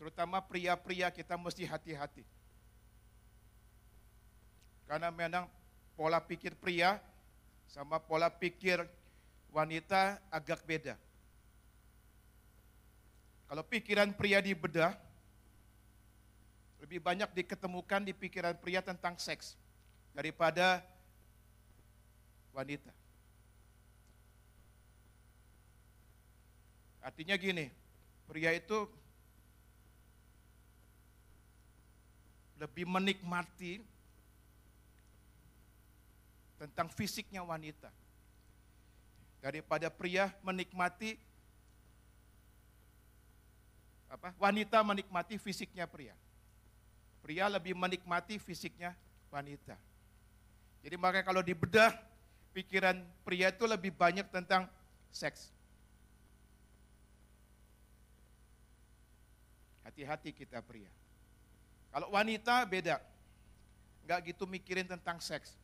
[0.00, 2.24] Terutama pria-pria kita mesti hati-hati.
[4.88, 5.44] Karena memang
[5.92, 6.96] pola pikir pria
[7.68, 8.80] sama pola pikir
[9.52, 10.96] wanita agak beda.
[13.44, 14.96] Kalau pikiran pria dibedah,
[16.92, 19.56] lebih banyak diketemukan di pikiran pria tentang seks
[20.12, 20.84] daripada
[22.52, 22.92] wanita.
[27.00, 27.72] Artinya gini,
[28.28, 28.84] pria itu
[32.60, 33.80] lebih menikmati
[36.60, 37.88] tentang fisiknya wanita
[39.40, 41.16] daripada pria menikmati
[44.12, 46.12] apa wanita menikmati fisiknya pria.
[47.22, 48.92] Pria lebih menikmati fisiknya
[49.30, 49.78] wanita.
[50.82, 51.94] Jadi makanya kalau dibedah
[52.50, 54.66] pikiran pria itu lebih banyak tentang
[55.14, 55.54] seks.
[59.86, 60.90] Hati-hati kita pria.
[61.94, 62.98] Kalau wanita beda.
[64.02, 65.54] Enggak gitu mikirin tentang seks.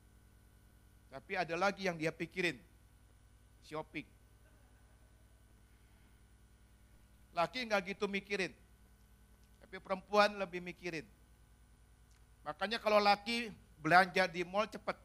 [1.11, 2.55] Tapi ada lagi yang dia pikirin.
[3.67, 4.07] Shopping.
[7.35, 8.55] Laki enggak gitu mikirin.
[9.65, 11.18] Tapi perempuan lebih mikirin.
[12.49, 13.53] Makanya kalau laki
[13.85, 14.97] belanja di mall cepat.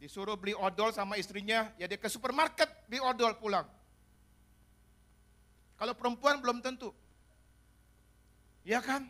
[0.00, 3.68] Disuruh beli odol sama istrinya, ya dia ke supermarket beli odol pulang.
[5.76, 6.96] Kalau perempuan belum tentu.
[8.64, 9.04] Ya kan?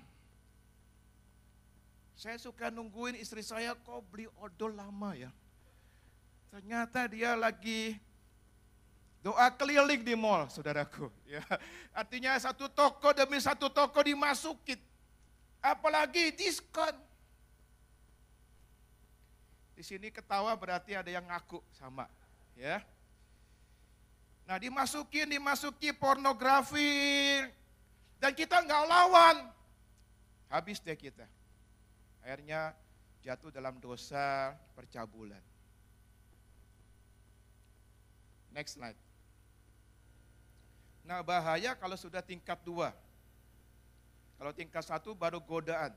[2.18, 5.30] Saya suka nungguin istri saya kok beli odol lama ya.
[6.50, 7.94] Ternyata dia lagi
[9.22, 11.06] doa keliling di mall, saudaraku.
[11.30, 11.46] Ya,
[11.94, 14.91] artinya satu toko demi satu toko dimasukin.
[15.62, 16.90] Apalagi diskon.
[19.78, 22.06] Di sini ketawa berarti ada yang ngaku sama,
[22.58, 22.82] ya.
[24.46, 27.40] Nah dimasukin, dimasuki pornografi,
[28.18, 29.36] dan kita nggak lawan.
[30.50, 31.24] Habis deh kita.
[32.20, 32.76] Akhirnya
[33.22, 35.40] jatuh dalam dosa percabulan.
[38.52, 38.98] Next slide.
[41.02, 42.92] Nah bahaya kalau sudah tingkat dua.
[44.42, 45.94] Kalau tingkat satu baru godaan.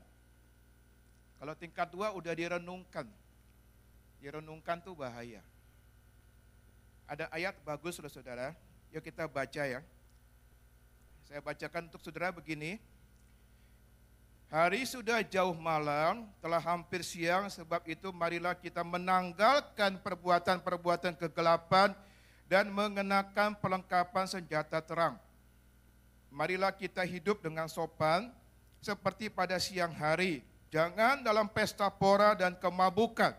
[1.42, 3.02] Kalau tingkat dua udah direnungkan.
[4.22, 5.42] Direnungkan tuh bahaya.
[7.10, 8.54] Ada ayat bagus loh saudara.
[8.94, 9.82] Yuk kita baca ya.
[11.26, 12.78] Saya bacakan untuk saudara begini.
[14.46, 21.90] Hari sudah jauh malam, telah hampir siang, sebab itu marilah kita menanggalkan perbuatan-perbuatan kegelapan
[22.46, 25.18] dan mengenakan perlengkapan senjata terang.
[26.30, 28.28] Marilah kita hidup dengan sopan,
[28.80, 30.44] seperti pada siang hari.
[30.72, 33.32] Jangan dalam pesta pora dan kemabukan.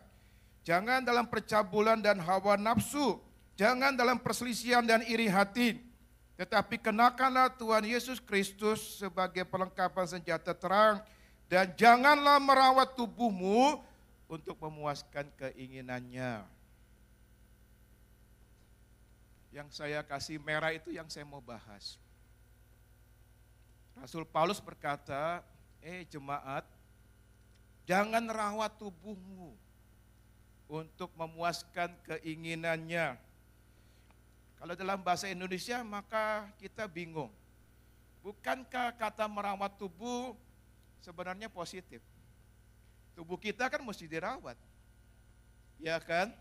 [0.64, 3.20] Jangan dalam percabulan dan hawa nafsu.
[3.58, 5.88] Jangan dalam perselisihan dan iri hati
[6.38, 11.02] tetapi kenakanlah Tuhan Yesus Kristus sebagai perlengkapan senjata terang
[11.50, 13.82] dan janganlah merawat tubuhmu
[14.30, 16.46] untuk memuaskan keinginannya.
[19.50, 21.98] Yang saya kasih merah itu yang saya mau bahas.
[23.98, 25.42] Rasul Paulus berkata,
[25.82, 26.64] eh jemaat,
[27.90, 29.56] jangan rawat tubuhmu
[30.70, 33.18] untuk memuaskan keinginannya
[34.58, 37.30] kalau dalam bahasa Indonesia maka kita bingung.
[38.26, 40.34] Bukankah kata merawat tubuh
[41.00, 42.02] sebenarnya positif?
[43.14, 44.58] Tubuh kita kan mesti dirawat.
[45.78, 46.34] Ya kan?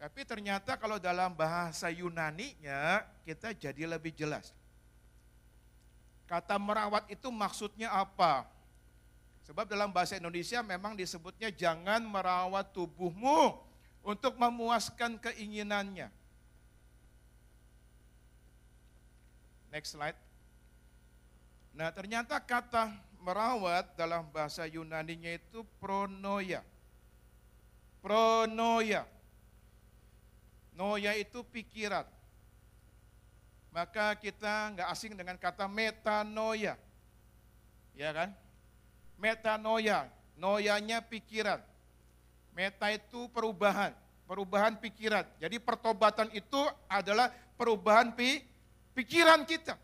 [0.00, 4.50] Tapi ternyata kalau dalam bahasa Yunani-nya kita jadi lebih jelas.
[6.34, 8.42] Kata merawat itu maksudnya apa?
[9.46, 13.54] Sebab dalam bahasa Indonesia memang disebutnya jangan merawat tubuhmu
[14.02, 16.10] untuk memuaskan keinginannya.
[19.70, 20.18] Next slide.
[21.70, 22.90] Nah ternyata kata
[23.22, 26.66] merawat dalam bahasa Yunani-nya itu pronoia.
[28.02, 29.06] Pronoia.
[30.74, 32.02] Noya itu pikiran.
[33.74, 36.78] Maka kita nggak asing dengan kata metanoia.
[37.98, 38.30] Ya kan?
[39.18, 40.06] Metanoia,
[40.38, 41.58] noyanya pikiran.
[42.54, 43.90] Meta itu perubahan,
[44.30, 45.26] perubahan pikiran.
[45.42, 48.46] Jadi pertobatan itu adalah perubahan pi,
[48.94, 49.74] pikiran kita.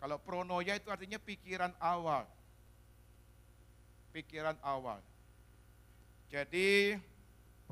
[0.00, 2.24] Kalau pronoia itu artinya pikiran awal.
[4.16, 4.98] Pikiran awal.
[6.32, 6.96] Jadi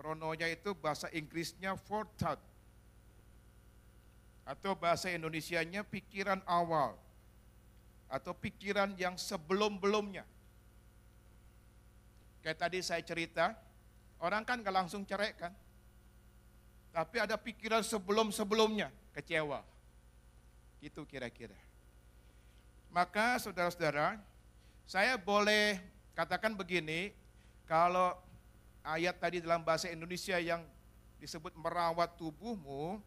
[0.00, 2.40] Prononya itu bahasa Inggrisnya forethought.
[4.44, 6.96] Atau bahasa Indonesianya pikiran awal.
[8.10, 10.26] Atau pikiran yang sebelum-belumnya.
[12.40, 13.52] Kayak tadi saya cerita,
[14.18, 15.52] orang kan gak langsung cerai kan.
[16.90, 19.62] Tapi ada pikiran sebelum-sebelumnya, kecewa.
[20.82, 21.54] Itu kira-kira.
[22.90, 24.18] Maka saudara-saudara,
[24.90, 25.78] saya boleh
[26.18, 27.14] katakan begini,
[27.70, 28.18] kalau
[28.82, 30.66] ayat tadi dalam bahasa Indonesia yang
[31.22, 32.98] disebut merawat tubuhmu,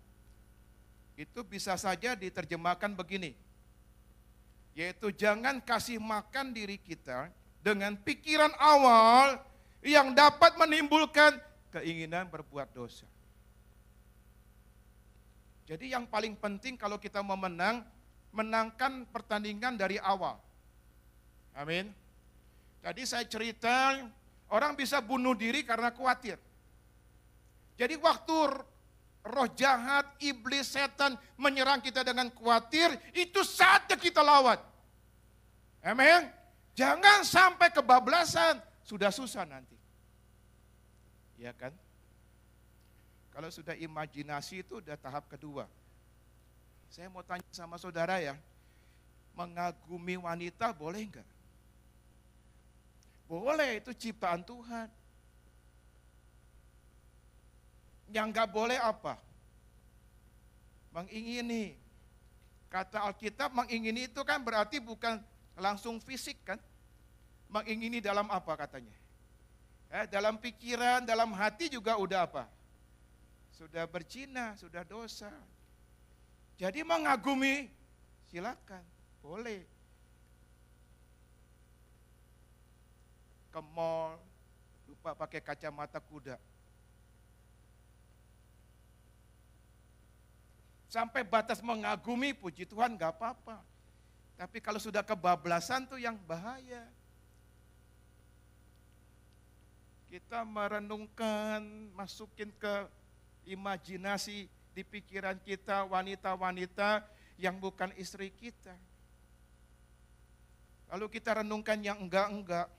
[1.13, 3.37] itu bisa saja diterjemahkan begini.
[4.73, 7.29] Yaitu jangan kasih makan diri kita
[7.61, 9.37] dengan pikiran awal
[9.85, 11.37] yang dapat menimbulkan
[11.69, 13.05] keinginan berbuat dosa.
[15.69, 17.85] Jadi yang paling penting kalau kita mau menang,
[18.33, 20.41] menangkan pertandingan dari awal.
[21.53, 21.93] Amin.
[22.81, 24.01] Tadi saya cerita
[24.53, 26.37] Orang bisa bunuh diri karena khawatir.
[27.73, 28.37] Jadi waktu
[29.23, 34.59] roh jahat, iblis, setan menyerang kita dengan khawatir, itu saatnya kita lawan.
[35.83, 36.27] Amin.
[36.75, 39.75] Jangan sampai kebablasan, sudah susah nanti.
[41.39, 41.71] Ya kan?
[43.31, 45.65] Kalau sudah imajinasi itu udah tahap kedua.
[46.93, 48.37] Saya mau tanya sama saudara ya,
[49.33, 51.29] mengagumi wanita boleh enggak?
[53.25, 54.85] Boleh, itu ciptaan Tuhan.
[58.13, 59.17] Yang nggak boleh apa?
[60.93, 61.73] Mengingini.
[62.69, 65.17] Kata Alkitab mengingini itu kan berarti bukan
[65.57, 66.61] langsung fisik kan?
[67.49, 68.93] Mengingini dalam apa katanya?
[69.89, 72.45] Eh, dalam pikiran, dalam hati juga udah apa?
[73.53, 75.29] Sudah bercina, sudah dosa.
[76.57, 77.69] Jadi mengagumi,
[78.29, 78.81] silakan,
[79.21, 79.73] boleh.
[83.53, 84.17] ke mall,
[84.89, 86.41] lupa pakai kacamata kuda.
[90.93, 93.57] Sampai batas mengagumi, puji Tuhan gak apa-apa.
[94.37, 96.85] Tapi kalau sudah kebablasan tuh yang bahaya.
[100.05, 101.65] Kita merenungkan,
[101.97, 102.85] masukin ke
[103.49, 107.01] imajinasi di pikiran kita wanita-wanita
[107.41, 108.77] yang bukan istri kita.
[110.93, 112.69] Lalu kita renungkan yang enggak-enggak.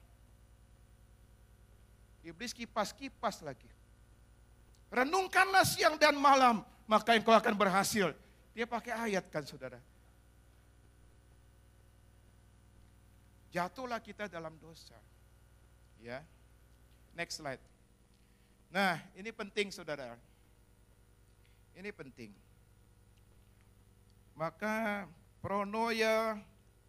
[2.23, 3.67] Iblis kipas-kipas lagi.
[4.95, 8.13] Renungkanlah siang dan malam, maka engkau akan berhasil.
[8.55, 9.81] Dia pakai ayat kan saudara.
[13.51, 14.99] Jatuhlah kita dalam dosa.
[16.03, 16.23] Ya.
[17.15, 17.63] Next slide.
[18.71, 20.19] Nah, ini penting saudara.
[21.75, 22.35] Ini penting.
[24.35, 25.07] Maka
[25.39, 26.39] pronoya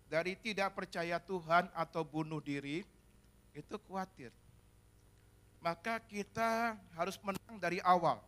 [0.09, 2.81] dari tidak percaya Tuhan atau bunuh diri
[3.53, 4.33] itu khawatir
[5.65, 8.21] maka kita harus menang dari awal.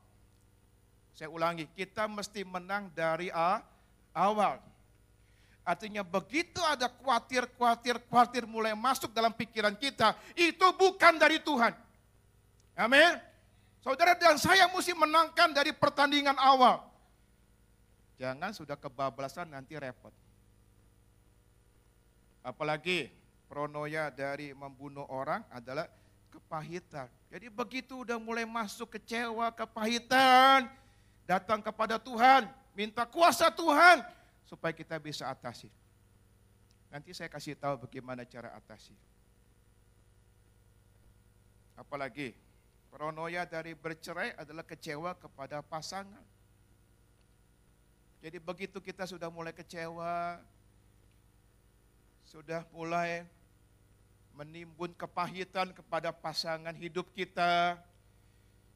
[1.17, 3.65] Saya ulangi, kita mesti menang dari a,
[4.13, 4.61] awal.
[5.65, 11.73] Artinya begitu ada khawatir, khawatir, khawatir mulai masuk dalam pikiran kita, itu bukan dari Tuhan.
[12.77, 13.17] Amin.
[13.81, 16.85] Saudara dan saya mesti menangkan dari pertandingan awal.
[18.21, 20.13] Jangan sudah kebablasan nanti repot.
[22.45, 23.09] Apalagi
[23.49, 25.89] pronoya dari membunuh orang adalah
[26.29, 27.09] kepahitan.
[27.33, 30.69] Jadi begitu udah mulai masuk kecewa, kepahitan,
[31.27, 33.99] datang kepada Tuhan, minta kuasa Tuhan
[34.47, 35.67] supaya kita bisa atasi.
[36.87, 38.95] Nanti saya kasih tahu bagaimana cara atasi.
[41.75, 42.31] Apalagi
[42.87, 46.23] paranoia dari bercerai adalah kecewa kepada pasangan.
[48.23, 50.41] Jadi begitu kita sudah mulai kecewa,
[52.25, 53.27] sudah mulai
[54.33, 57.77] menimbun kepahitan kepada pasangan hidup kita,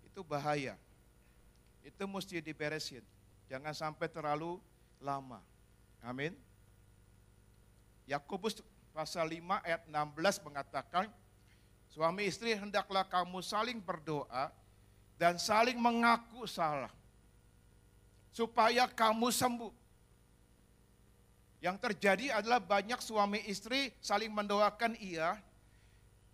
[0.06, 0.78] itu bahaya.
[1.82, 3.02] Itu mesti diberesin.
[3.50, 4.62] Jangan sampai terlalu
[5.02, 5.42] lama.
[6.02, 6.34] Amin.
[8.10, 8.62] Yakobus
[8.92, 11.08] pasal 5 ayat 16 mengatakan,
[11.92, 14.52] suami istri hendaklah kamu saling berdoa
[15.16, 16.92] dan saling mengaku salah.
[18.32, 19.74] Supaya kamu sembuh.
[21.62, 25.38] Yang terjadi adalah banyak suami istri saling mendoakan iya,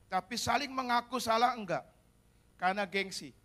[0.08, 1.84] tapi saling mengaku salah enggak.
[2.56, 3.36] Karena gengsi.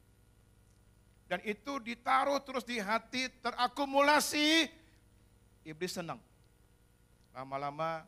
[1.32, 4.68] Dan itu ditaruh terus di hati, terakumulasi,
[5.64, 6.20] iblis senang.
[7.32, 8.04] Lama-lama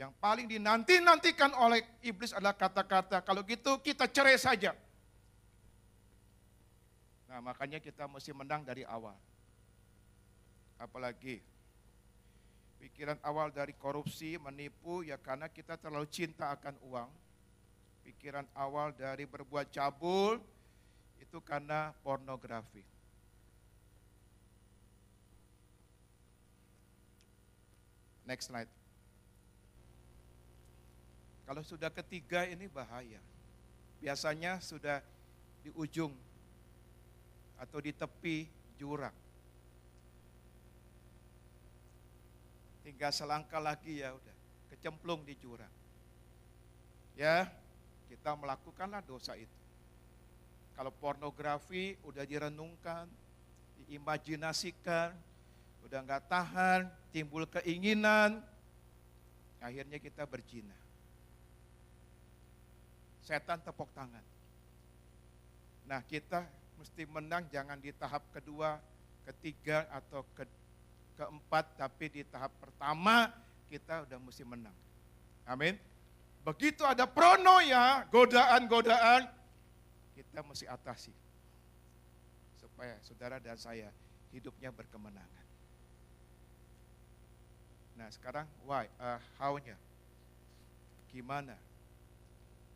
[0.00, 4.72] yang paling dinanti-nantikan oleh iblis adalah kata-kata, kalau gitu kita cerai saja.
[7.28, 9.12] Nah makanya kita mesti menang dari awal.
[10.80, 11.44] Apalagi
[12.80, 17.12] pikiran awal dari korupsi, menipu, ya karena kita terlalu cinta akan uang.
[18.08, 20.40] Pikiran awal dari berbuat cabul,
[21.34, 22.78] itu karena pornografi.
[28.22, 28.70] Next slide.
[31.42, 33.18] Kalau sudah ketiga ini bahaya.
[33.98, 35.02] Biasanya sudah
[35.66, 36.14] di ujung
[37.58, 38.46] atau di tepi
[38.78, 39.18] jurang.
[42.86, 44.36] Tinggal selangkah lagi ya udah
[44.70, 45.74] kecemplung di jurang.
[47.18, 47.50] Ya,
[48.06, 49.63] kita melakukanlah dosa itu.
[50.74, 53.06] Kalau pornografi udah direnungkan,
[53.84, 55.14] diimajinasikan,
[55.86, 58.42] udah nggak tahan, timbul keinginan,
[59.62, 60.74] akhirnya kita berzina.
[63.22, 64.24] Setan tepuk tangan.
[65.86, 66.44] Nah kita
[66.76, 68.76] mesti menang jangan di tahap kedua,
[69.24, 70.44] ketiga atau ke,
[71.16, 73.30] keempat, tapi di tahap pertama
[73.70, 74.76] kita udah mesti menang.
[75.46, 75.78] Amin.
[76.44, 79.24] Begitu ada pronoya, godaan-godaan,
[80.14, 81.12] kita mesti atasi.
[82.62, 83.90] Supaya saudara dan saya
[84.30, 85.46] hidupnya berkemenangan.
[87.98, 89.78] Nah sekarang why, uh, how-nya.
[91.10, 91.54] Gimana?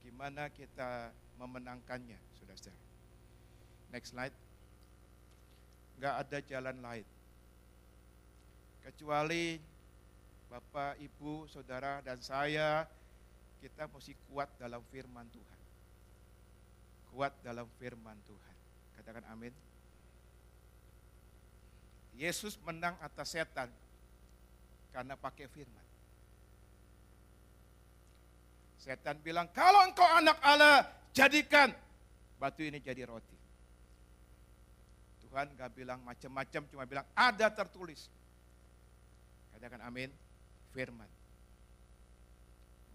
[0.06, 2.78] Gimana kita memenangkannya, saudara-saudara.
[3.90, 4.36] Next slide.
[5.98, 7.06] Gak ada jalan lain.
[8.86, 9.58] Kecuali
[10.48, 12.86] Bapak, Ibu, Saudara, dan saya,
[13.58, 15.57] kita mesti kuat dalam firman Tuhan
[17.12, 18.56] kuat dalam firman Tuhan.
[18.98, 19.54] Katakan amin.
[22.18, 23.70] Yesus menang atas setan
[24.90, 25.86] karena pakai firman.
[28.82, 31.70] Setan bilang, kalau engkau anak Allah, jadikan
[32.38, 33.38] batu ini jadi roti.
[35.28, 38.10] Tuhan gak bilang macam-macam, cuma bilang ada tertulis.
[39.54, 40.10] Katakan amin,
[40.74, 41.10] firman.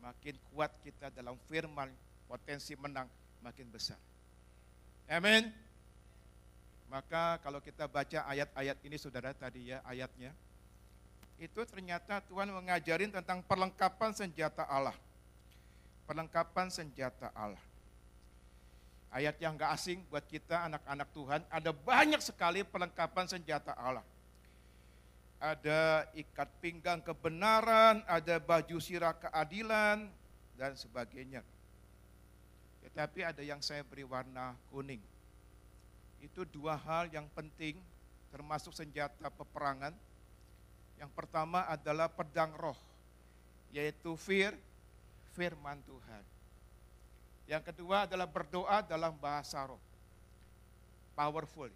[0.03, 1.87] Makin kuat kita dalam firman,
[2.27, 3.07] potensi menang
[3.43, 3.99] makin besar.
[5.11, 5.51] Amin.
[6.87, 10.31] Maka kalau kita baca ayat-ayat ini saudara tadi ya ayatnya.
[11.35, 14.95] Itu ternyata Tuhan mengajarin tentang perlengkapan senjata Allah.
[16.07, 17.59] Perlengkapan senjata Allah.
[19.13, 21.41] Ayat yang gak asing buat kita anak-anak Tuhan.
[21.51, 24.05] Ada banyak sekali perlengkapan senjata Allah.
[25.43, 30.07] Ada ikat pinggang kebenaran, ada baju sirah keadilan,
[30.55, 31.43] dan sebagainya.
[32.93, 35.01] Tetapi ada yang saya beri warna kuning.
[36.21, 37.73] Itu dua hal yang penting
[38.29, 39.97] termasuk senjata peperangan.
[41.01, 42.77] Yang pertama adalah pedang roh,
[43.73, 44.53] yaitu fir,
[45.33, 46.23] firman Tuhan.
[47.49, 49.81] Yang kedua adalah berdoa dalam bahasa roh.
[51.17, 51.73] Powerful.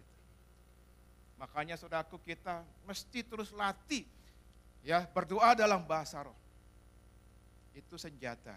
[1.38, 4.06] Makanya saudaraku kita mesti terus latih
[4.86, 6.38] ya berdoa dalam bahasa roh.
[7.74, 8.54] Itu senjata.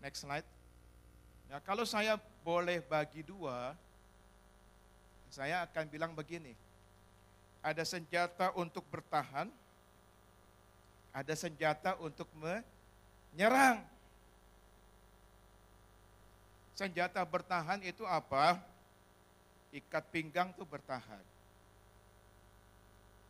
[0.00, 0.55] Next slide.
[1.46, 3.74] Nah, kalau saya boleh bagi dua,
[5.30, 6.54] saya akan bilang begini.
[7.62, 9.50] Ada senjata untuk bertahan,
[11.14, 13.82] ada senjata untuk menyerang.
[16.76, 18.60] Senjata bertahan itu apa?
[19.72, 21.24] Ikat pinggang itu bertahan.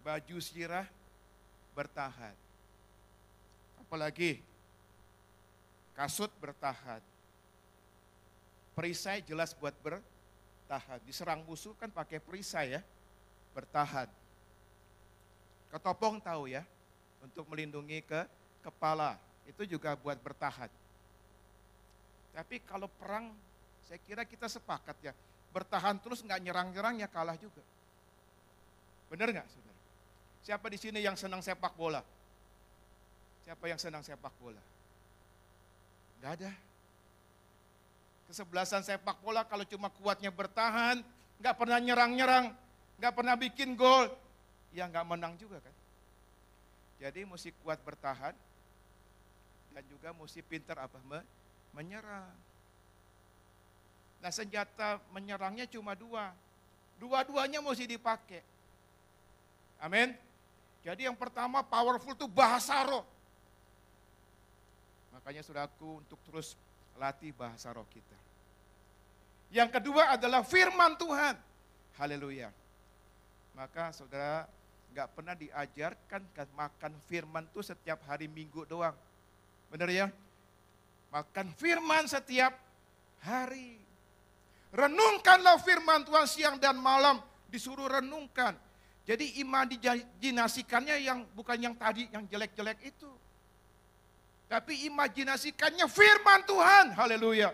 [0.04, 0.88] Baju sirah
[1.76, 2.34] bertahan.
[3.80, 4.42] Apalagi
[5.94, 7.00] kasut bertahan
[8.76, 11.00] Perisai jelas buat bertahan.
[11.08, 12.84] Diserang musuh kan pakai perisai ya,
[13.56, 14.04] bertahan.
[15.72, 16.60] Ketopong tahu ya,
[17.24, 18.20] untuk melindungi ke
[18.60, 19.16] kepala.
[19.48, 20.68] Itu juga buat bertahan.
[22.36, 23.32] Tapi kalau perang,
[23.88, 25.16] saya kira kita sepakat ya,
[25.56, 27.64] bertahan terus nggak nyerang-nyerang ya kalah juga.
[29.08, 29.80] Benar nggak saudara?
[30.44, 32.04] Siapa di sini yang senang sepak bola?
[33.48, 34.60] Siapa yang senang sepak bola?
[36.20, 36.65] Gak ada.
[38.26, 40.98] Kesebelasan sepak bola kalau cuma kuatnya bertahan,
[41.38, 42.50] nggak pernah nyerang-nyerang,
[42.98, 44.10] nggak pernah bikin gol,
[44.74, 45.74] ya nggak menang juga kan.
[46.98, 48.34] Jadi mesti kuat bertahan
[49.76, 50.96] dan juga mesti pintar apa
[51.76, 52.32] menyerang.
[54.24, 56.32] Nah senjata menyerangnya cuma dua,
[56.96, 58.40] dua-duanya mesti dipakai.
[59.78, 60.16] Amin.
[60.80, 63.04] Jadi yang pertama powerful itu bahasa roh.
[65.12, 66.56] Makanya saudaraku untuk terus
[66.96, 68.18] latih bahasa roh kita.
[69.54, 71.34] Yang kedua adalah firman Tuhan.
[71.96, 72.50] Haleluya.
[73.56, 74.44] Maka saudara
[74.92, 78.96] nggak pernah diajarkan kan makan firman itu setiap hari minggu doang.
[79.72, 80.06] Benar ya?
[81.12, 82.52] Makan firman setiap
[83.24, 83.80] hari.
[84.74, 87.22] Renungkanlah firman Tuhan siang dan malam.
[87.48, 88.52] Disuruh renungkan.
[89.06, 93.08] Jadi imajinasikannya yang bukan yang tadi, yang jelek-jelek itu.
[94.46, 96.94] Tapi imajinasikannya firman Tuhan.
[96.94, 97.50] Haleluya.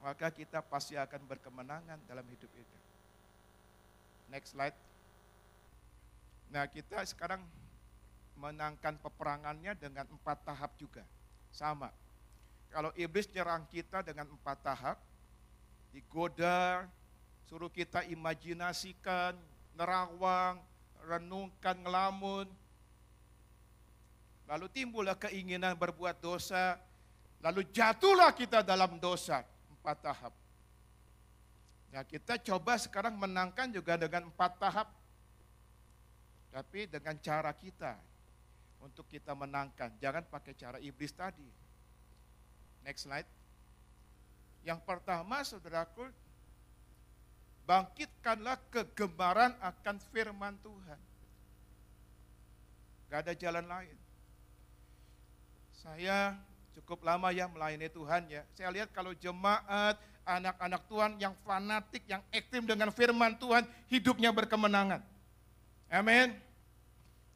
[0.00, 2.78] Maka kita pasti akan berkemenangan dalam hidup itu.
[4.32, 4.76] Next slide.
[6.52, 7.40] Nah kita sekarang
[8.40, 11.04] menangkan peperangannya dengan empat tahap juga.
[11.52, 11.92] Sama.
[12.72, 14.98] Kalau iblis nyerang kita dengan empat tahap,
[15.94, 16.88] digoda,
[17.46, 19.38] suruh kita imajinasikan,
[19.78, 20.58] nerawang,
[21.06, 22.50] renungkan, ngelamun,
[24.44, 26.76] Lalu timbullah keinginan berbuat dosa.
[27.40, 29.44] Lalu jatuhlah kita dalam dosa.
[29.72, 30.32] Empat tahap.
[31.92, 34.88] Nah kita coba sekarang menangkan juga dengan empat tahap.
[36.52, 37.96] Tapi dengan cara kita.
[38.84, 39.96] Untuk kita menangkan.
[39.96, 41.48] Jangan pakai cara iblis tadi.
[42.84, 43.28] Next slide.
[44.60, 46.04] Yang pertama saudaraku.
[47.64, 51.00] Bangkitkanlah kegemaran akan firman Tuhan.
[53.08, 54.03] Gak ada jalan lain.
[55.84, 56.32] Saya
[56.72, 58.42] cukup lama ya melayani Tuhan ya.
[58.56, 65.04] Saya lihat kalau jemaat, anak-anak Tuhan yang fanatik, yang ekstrim dengan firman Tuhan, hidupnya berkemenangan.
[65.92, 66.32] Amin.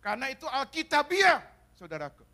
[0.01, 1.45] Karena itu Alkitabiah,
[1.77, 2.25] saudaraku.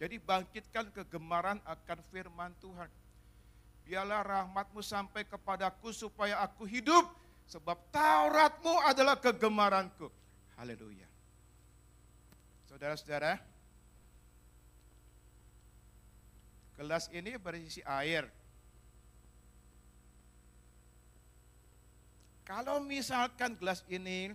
[0.00, 2.90] Jadi bangkitkan kegemaran akan firman Tuhan.
[3.86, 7.06] Biarlah rahmatmu sampai kepadaku supaya aku hidup.
[7.46, 10.08] Sebab Tauratmu adalah kegemaranku.
[10.56, 11.11] Haleluya.
[12.72, 13.36] Saudara-saudara,
[16.80, 18.24] gelas ini berisi air.
[22.48, 24.32] Kalau misalkan gelas ini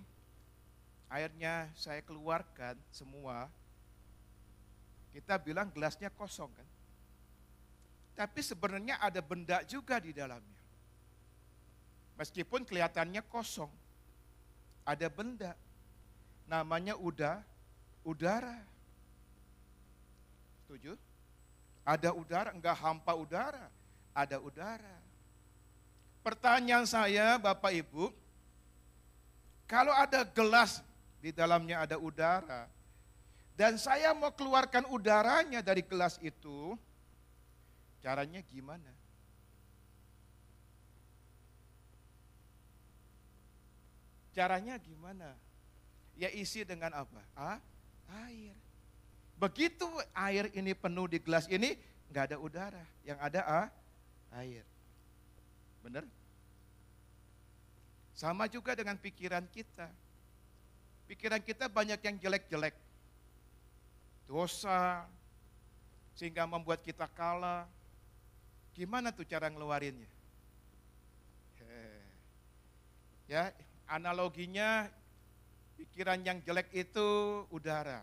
[1.09, 3.49] airnya saya keluarkan semua,
[5.17, 6.67] kita bilang gelasnya kosong kan?
[8.21, 10.61] Tapi sebenarnya ada benda juga di dalamnya.
[12.21, 13.73] Meskipun kelihatannya kosong,
[14.85, 15.57] ada benda.
[16.45, 17.56] Namanya udah
[18.07, 18.55] udara.
[20.63, 20.95] Setuju?
[21.83, 23.67] Ada udara, enggak hampa udara.
[24.15, 24.97] Ada udara.
[26.23, 28.11] Pertanyaan saya Bapak Ibu,
[29.67, 30.79] kalau ada gelas
[31.19, 32.67] di dalamnya ada udara,
[33.55, 36.75] dan saya mau keluarkan udaranya dari gelas itu,
[38.03, 38.91] caranya gimana?
[44.35, 45.33] Caranya gimana?
[46.19, 47.23] Ya isi dengan apa?
[47.33, 47.57] Ah?
[48.27, 48.55] Air.
[49.37, 49.85] Begitu
[50.15, 51.77] air ini penuh di gelas ini,
[52.09, 52.83] nggak ada udara.
[53.05, 53.67] Yang ada ah,
[54.41, 54.63] air.
[55.85, 56.03] Benar?
[58.17, 59.87] Sama juga dengan pikiran kita.
[61.05, 62.75] Pikiran kita banyak yang jelek-jelek.
[64.27, 65.05] Dosa,
[66.17, 67.69] sehingga membuat kita kalah.
[68.73, 70.09] Gimana tuh cara ngeluarinnya?
[73.27, 73.51] Ya,
[73.85, 74.87] analoginya
[75.77, 77.07] Pikiran yang jelek itu
[77.53, 78.01] udara.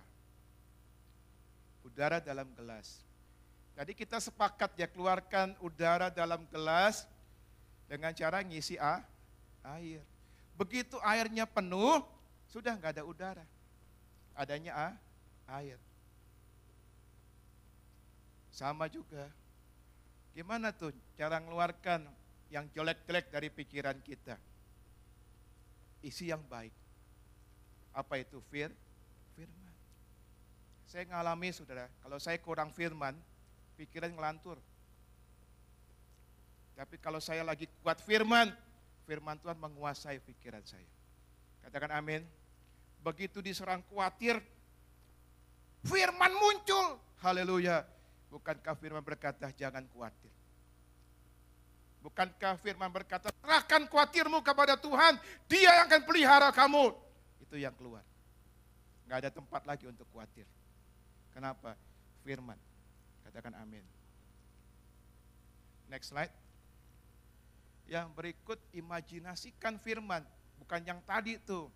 [1.82, 3.02] Udara dalam gelas.
[3.74, 7.10] Jadi kita sepakat ya keluarkan udara dalam gelas
[7.90, 9.02] dengan cara ngisi ah,
[9.74, 9.98] air.
[10.54, 11.98] Begitu airnya penuh,
[12.46, 13.42] sudah nggak ada udara.
[14.38, 14.94] Adanya ah,
[15.58, 15.78] air.
[18.54, 19.26] Sama juga.
[20.30, 22.06] Gimana tuh cara mengeluarkan
[22.54, 24.38] yang jelek-jelek dari pikiran kita?
[26.06, 26.83] Isi yang baik.
[27.94, 28.74] Apa itu fir?
[29.38, 29.74] Firman.
[30.84, 33.14] Saya ngalami saudara, kalau saya kurang firman,
[33.78, 34.58] pikiran ngelantur.
[36.74, 38.50] Tapi kalau saya lagi kuat firman,
[39.06, 40.86] firman Tuhan menguasai pikiran saya.
[41.62, 42.26] Katakan amin.
[42.98, 44.42] Begitu diserang khawatir,
[45.86, 46.98] firman muncul.
[47.22, 47.86] Haleluya.
[48.34, 50.34] Bukankah firman berkata jangan khawatir.
[52.02, 55.16] Bukankah firman berkata serahkan khawatirmu kepada Tuhan.
[55.46, 57.03] Dia yang akan pelihara kamu
[57.54, 58.02] itu yang keluar.
[59.06, 60.42] Nggak ada tempat lagi untuk khawatir.
[61.30, 61.78] Kenapa?
[62.26, 62.58] Firman.
[63.22, 63.86] Katakan amin.
[65.86, 66.34] Next slide.
[67.86, 70.26] Yang berikut imajinasikan firman,
[70.58, 71.70] bukan yang tadi tuh.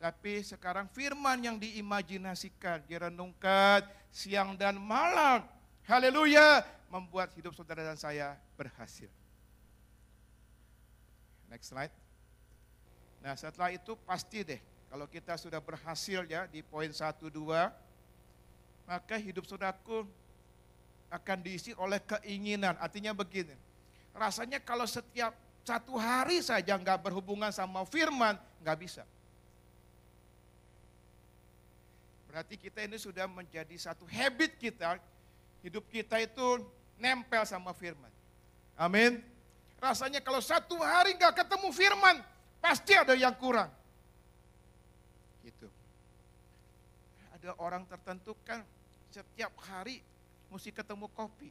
[0.00, 5.44] Tapi sekarang firman yang diimajinasikan, direnungkan siang dan malam.
[5.84, 9.10] Haleluya, membuat hidup saudara dan saya berhasil.
[11.52, 12.01] Next slide.
[13.22, 14.60] Nah setelah itu pasti deh,
[14.90, 17.30] kalau kita sudah berhasil ya di poin 1, 2,
[18.84, 20.04] maka hidup saudaraku
[21.06, 22.74] akan diisi oleh keinginan.
[22.82, 23.54] Artinya begini,
[24.12, 29.06] rasanya kalau setiap satu hari saja nggak berhubungan sama firman, nggak bisa.
[32.26, 34.98] Berarti kita ini sudah menjadi satu habit kita,
[35.62, 36.64] hidup kita itu
[36.98, 38.10] nempel sama firman.
[38.74, 39.22] Amin.
[39.78, 42.16] Rasanya kalau satu hari nggak ketemu firman,
[42.62, 43.68] pasti ada yang kurang.
[45.42, 45.66] Gitu.
[47.34, 48.62] Ada orang tertentu kan
[49.10, 49.98] setiap hari
[50.46, 51.50] mesti ketemu kopi.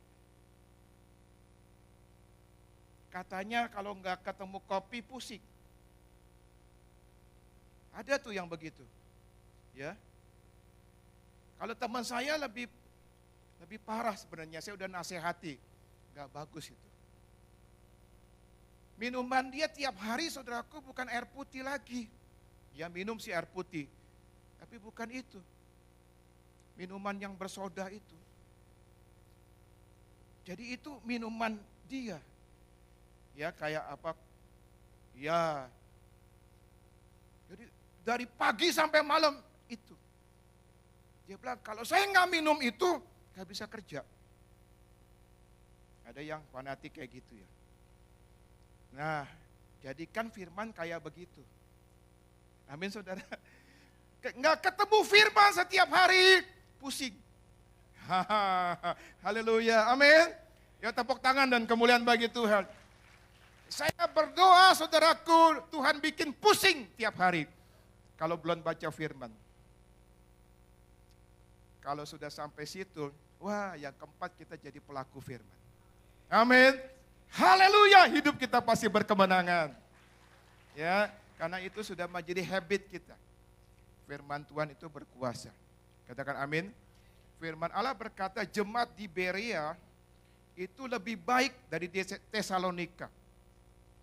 [3.12, 5.44] Katanya kalau nggak ketemu kopi pusing.
[7.92, 8.88] Ada tuh yang begitu.
[9.76, 10.00] Ya,
[11.62, 12.66] kalau teman saya lebih
[13.62, 15.62] lebih parah sebenarnya, saya udah nasihati,
[16.18, 16.91] nggak bagus itu.
[19.02, 22.06] Minuman dia tiap hari saudaraku bukan air putih lagi.
[22.78, 23.90] Ya minum si air putih,
[24.62, 25.42] tapi bukan itu.
[26.78, 28.14] Minuman yang bersoda itu.
[30.46, 31.58] Jadi itu minuman
[31.90, 32.22] dia.
[33.34, 34.14] Ya kayak apa?
[35.18, 35.66] Ya.
[37.50, 37.66] Jadi
[38.06, 39.34] dari pagi sampai malam
[39.66, 39.98] itu.
[41.26, 43.02] Dia bilang, kalau saya nggak minum itu,
[43.34, 44.06] nggak bisa kerja.
[46.06, 47.50] Ada yang fanatik kayak gitu ya.
[48.92, 49.24] Nah,
[49.80, 51.42] jadikan firman kayak begitu.
[52.68, 53.24] Amin saudara.
[54.22, 56.46] Nggak ketemu firman setiap hari,
[56.78, 57.16] pusing.
[59.26, 60.32] Haleluya, amin.
[60.82, 62.66] Ya tepuk tangan dan kemuliaan bagi Tuhan.
[63.72, 67.48] Saya berdoa saudaraku, Tuhan bikin pusing tiap hari.
[68.20, 69.32] Kalau belum baca firman.
[71.82, 73.10] Kalau sudah sampai situ,
[73.42, 75.58] wah yang keempat kita jadi pelaku firman.
[76.30, 76.78] Amin.
[77.32, 79.72] Haleluya, hidup kita pasti berkemenangan.
[80.76, 83.16] Ya, karena itu sudah menjadi habit kita.
[84.04, 85.52] Firman Tuhan itu berkuasa.
[86.12, 86.68] Katakan amin.
[87.40, 89.74] Firman Allah berkata jemaat di Berea
[90.60, 91.88] itu lebih baik dari
[92.30, 93.08] Tesalonika.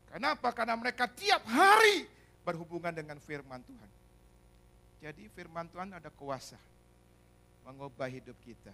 [0.09, 0.49] Kenapa?
[0.57, 2.09] Karena mereka tiap hari
[2.43, 3.91] berhubungan dengan firman Tuhan.
[5.05, 6.57] Jadi firman Tuhan ada kuasa
[7.69, 8.73] mengubah hidup kita.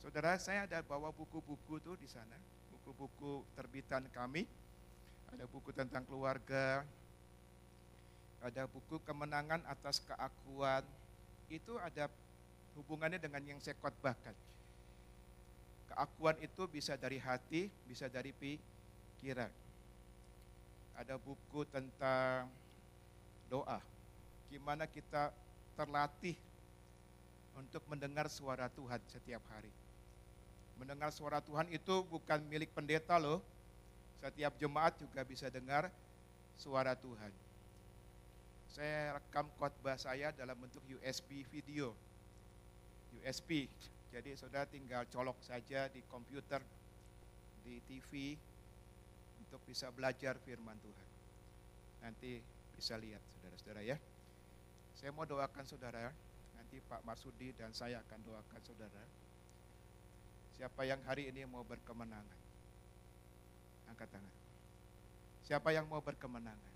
[0.00, 2.34] Saudara, saya ada bawa buku-buku tuh di sana,
[2.84, 4.44] buku-buku terbitan kami.
[5.32, 6.84] Ada buku tentang keluarga,
[8.44, 10.84] ada buku kemenangan atas keakuan.
[11.48, 12.12] Itu ada
[12.76, 14.36] hubungannya dengan yang saya khotbahkan.
[15.88, 19.48] Keakuan itu bisa dari hati, bisa dari pikiran.
[21.00, 22.52] Ada buku tentang
[23.48, 23.80] doa.
[24.52, 25.32] Gimana kita
[25.74, 26.36] terlatih
[27.56, 29.83] untuk mendengar suara Tuhan setiap hari.
[30.78, 33.38] Mendengar suara Tuhan itu bukan milik pendeta loh.
[34.18, 35.92] Setiap jemaat juga bisa dengar
[36.56, 37.30] suara Tuhan.
[38.72, 41.94] Saya rekam khotbah saya dalam bentuk USB video.
[43.22, 43.70] USB.
[44.10, 46.62] Jadi saudara tinggal colok saja di komputer,
[47.62, 48.34] di TV
[49.42, 51.08] untuk bisa belajar firman Tuhan.
[52.02, 52.42] Nanti
[52.74, 53.96] bisa lihat saudara-saudara ya.
[54.94, 56.10] Saya mau doakan saudara
[56.54, 59.02] nanti Pak Marsudi dan saya akan doakan saudara.
[60.54, 62.38] Siapa yang hari ini mau berkemenangan?
[63.90, 64.34] Angkat tangan.
[65.44, 66.72] Siapa yang mau berkemenangan?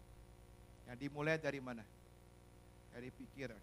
[0.90, 1.84] Yang dimulai dari mana?
[2.92, 3.60] Dari pikiran.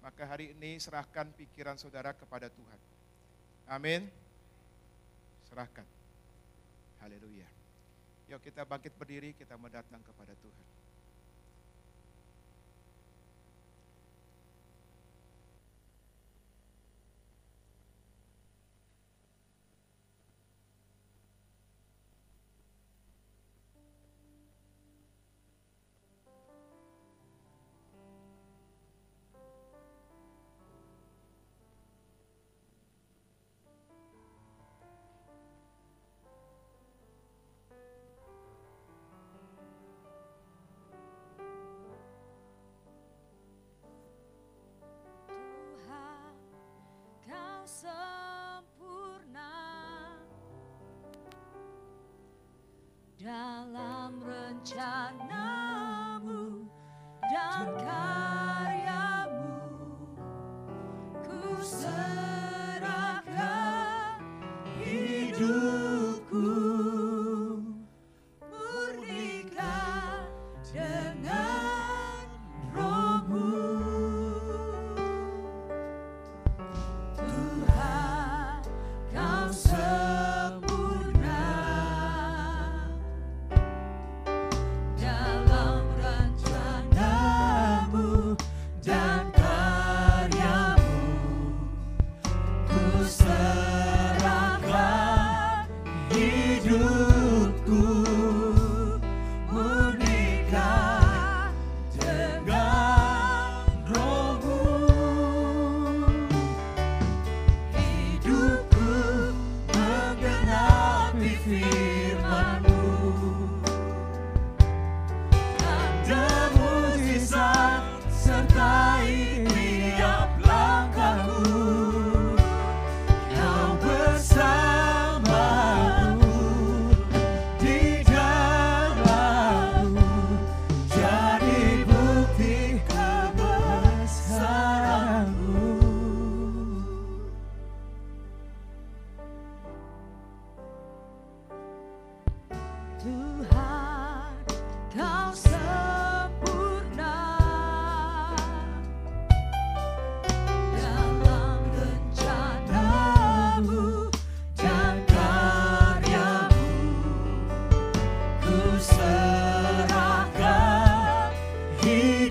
[0.00, 2.80] Maka hari ini serahkan pikiran saudara kepada Tuhan.
[3.66, 4.06] Amin.
[5.50, 5.84] Serahkan.
[7.02, 7.46] Haleluya.
[8.30, 10.75] Yuk kita bangkit berdiri, kita mendatang kepada Tuhan.
[54.74, 55.25] Dalam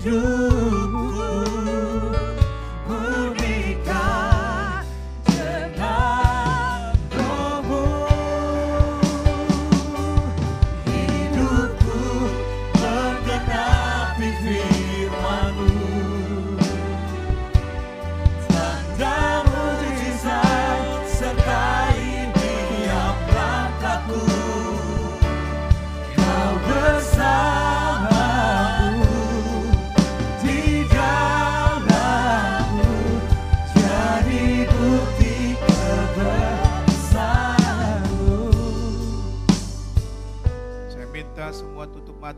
[0.00, 0.55] do.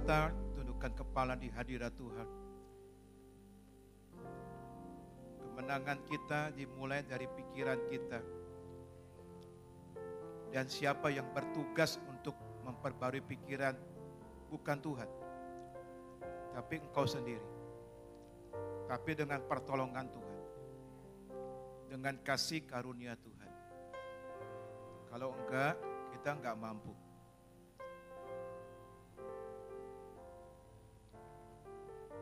[0.08, 2.28] Mata, tundukkan kepala di hadirat Tuhan.
[5.36, 8.16] Kemenangan kita dimulai dari pikiran kita.
[10.48, 12.32] Dan siapa yang bertugas untuk
[12.64, 13.76] memperbarui pikiran
[14.48, 15.10] bukan Tuhan.
[16.56, 17.44] Tapi engkau sendiri.
[18.88, 20.38] Tapi dengan pertolongan Tuhan.
[21.92, 23.52] Dengan kasih karunia Tuhan.
[25.12, 25.76] Kalau enggak,
[26.16, 27.07] kita enggak mampu.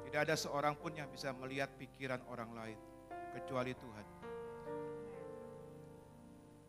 [0.06, 2.78] Tidak ada seorang pun yang bisa melihat pikiran orang lain
[3.34, 4.06] kecuali Tuhan.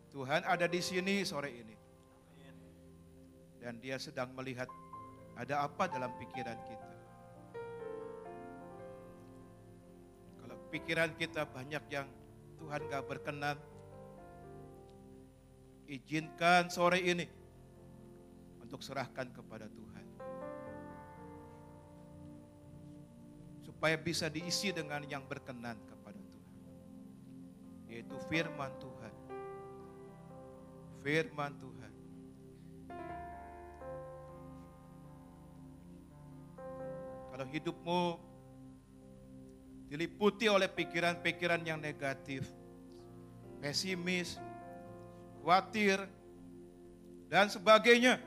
[0.10, 1.76] Tuhan ada di sini sore ini.
[3.62, 4.66] Dan dia sedang melihat
[5.38, 6.90] ada apa dalam pikiran kita.
[10.42, 12.10] Kalau pikiran kita banyak yang
[12.58, 13.58] Tuhan gak berkenan,
[15.86, 17.30] izinkan sore ini
[18.66, 19.97] untuk serahkan kepada Tuhan.
[23.78, 26.58] Supaya bisa diisi dengan yang berkenan kepada Tuhan.
[27.94, 29.14] Yaitu firman Tuhan.
[31.06, 31.92] Firman Tuhan.
[37.30, 38.02] Kalau hidupmu
[39.94, 42.50] diliputi oleh pikiran-pikiran yang negatif,
[43.62, 44.42] pesimis,
[45.46, 46.02] khawatir,
[47.30, 48.18] dan sebagainya,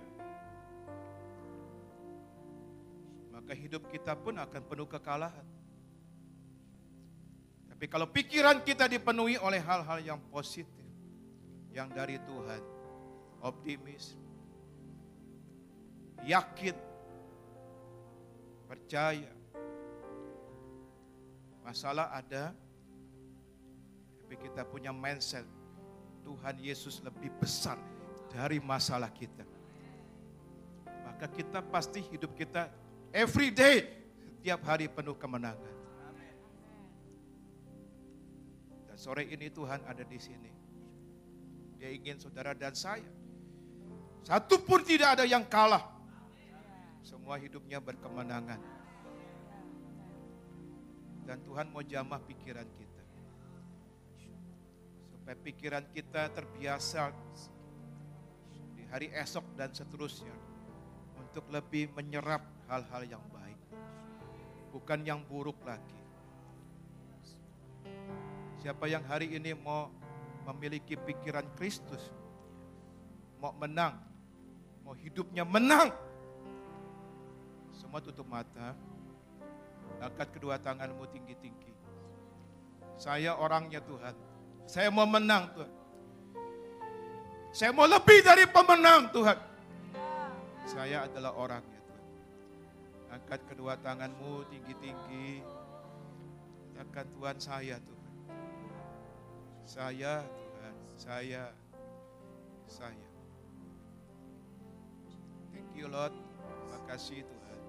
[3.70, 5.46] hidup kita pun akan penuh kekalahan.
[7.70, 10.90] Tapi kalau pikiran kita dipenuhi oleh hal-hal yang positif,
[11.70, 12.58] yang dari Tuhan,
[13.38, 14.18] optimis,
[16.26, 16.74] yakin,
[18.66, 19.30] percaya,
[21.62, 22.50] masalah ada,
[24.18, 25.46] tapi kita punya mindset,
[26.26, 27.78] Tuhan Yesus lebih besar
[28.34, 29.46] dari masalah kita.
[31.06, 33.86] Maka kita pasti hidup kita every day,
[34.40, 35.74] setiap hari penuh kemenangan.
[38.88, 40.52] Dan sore ini Tuhan ada di sini.
[41.80, 43.06] Dia ingin saudara dan saya.
[44.20, 45.80] Satu pun tidak ada yang kalah.
[47.00, 48.60] Semua hidupnya berkemenangan.
[51.24, 53.04] Dan Tuhan mau jamah pikiran kita.
[55.16, 57.16] Supaya pikiran kita terbiasa
[58.76, 60.36] di hari esok dan seterusnya.
[61.16, 63.58] Untuk lebih menyerap hal-hal yang baik.
[64.70, 65.98] Bukan yang buruk lagi.
[68.62, 69.90] Siapa yang hari ini mau
[70.46, 72.12] memiliki pikiran Kristus,
[73.42, 73.98] mau menang,
[74.86, 75.90] mau hidupnya menang,
[77.72, 78.76] semua tutup mata,
[79.98, 81.72] angkat kedua tanganmu tinggi-tinggi.
[83.00, 84.14] Saya orangnya Tuhan,
[84.68, 85.72] saya mau menang Tuhan.
[87.50, 89.38] Saya mau lebih dari pemenang Tuhan.
[90.68, 91.79] Saya adalah orangnya.
[93.10, 95.42] Angkat kedua tanganmu tinggi-tinggi.
[96.78, 98.14] Katakan Tuhan saya Tuhan.
[99.66, 101.42] Saya Tuhan, saya,
[102.70, 103.10] saya.
[105.90, 106.12] Lord.
[106.12, 107.60] Terima kasih Tuhan.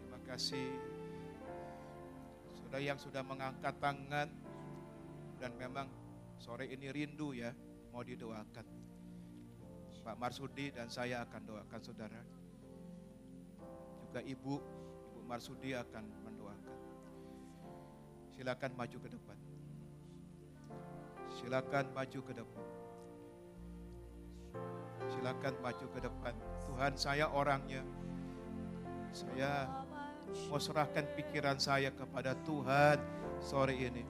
[0.00, 0.68] Terima kasih.
[2.56, 4.28] Saudara yang sudah mengangkat tangan
[5.36, 5.86] dan memang
[6.40, 7.52] sore ini rindu ya
[7.92, 8.66] mau didoakan.
[10.06, 12.35] Pak Marsudi dan saya akan doakan saudara.
[14.16, 14.54] Juga Ibu,
[15.12, 16.76] Ibu Marsudi akan mendoakan.
[18.32, 19.38] Silakan maju ke depan.
[21.36, 22.66] Silakan maju ke depan.
[25.12, 26.34] Silakan maju ke depan.
[26.64, 27.84] Tuhan saya orangnya.
[29.12, 29.68] Saya
[30.48, 32.96] mau serahkan pikiran saya kepada Tuhan
[33.44, 34.00] sore ini.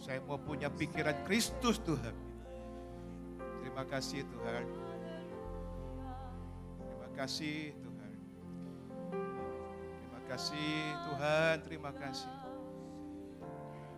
[0.00, 2.16] Saya mau punya pikiran Kristus Tuhan.
[3.60, 4.64] Terima kasih Tuhan.
[6.80, 7.89] Terima kasih Tuhan.
[10.30, 11.58] Kasih Tuhan.
[11.66, 12.30] Terima kasih.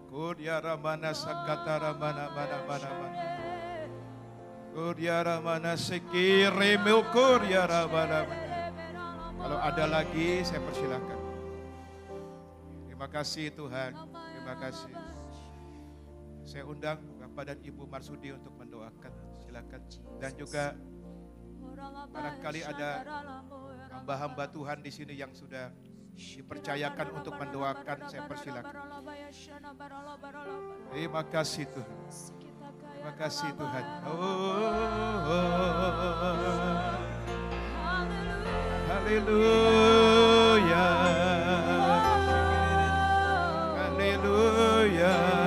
[0.09, 3.25] Kurya ramana sakata ramana mana mana mana.
[4.73, 6.81] Kurya ramana sekire
[7.13, 8.65] kurya ramana mana.
[9.45, 11.21] Kalau ada lagi saya persilakan.
[12.89, 13.93] Terima kasih Tuhan.
[14.33, 14.93] Terima kasih.
[16.49, 19.13] Saya undang Bapak dan Ibu Marsudi untuk mendoakan.
[19.45, 19.81] Silakan.
[20.17, 20.81] Dan juga
[22.09, 22.91] barangkali ada
[24.01, 27.99] hamba-hamba Tuhan di sini yang sudah dipercayakan untuk mendoakan.
[28.09, 28.75] Saya persilakan.
[30.93, 31.97] Terima kasih Tuhan.
[33.03, 33.85] Terima kasih Tuhan.
[34.07, 34.63] Oh,
[38.87, 40.87] haleluya.
[43.75, 45.42] Haleluya.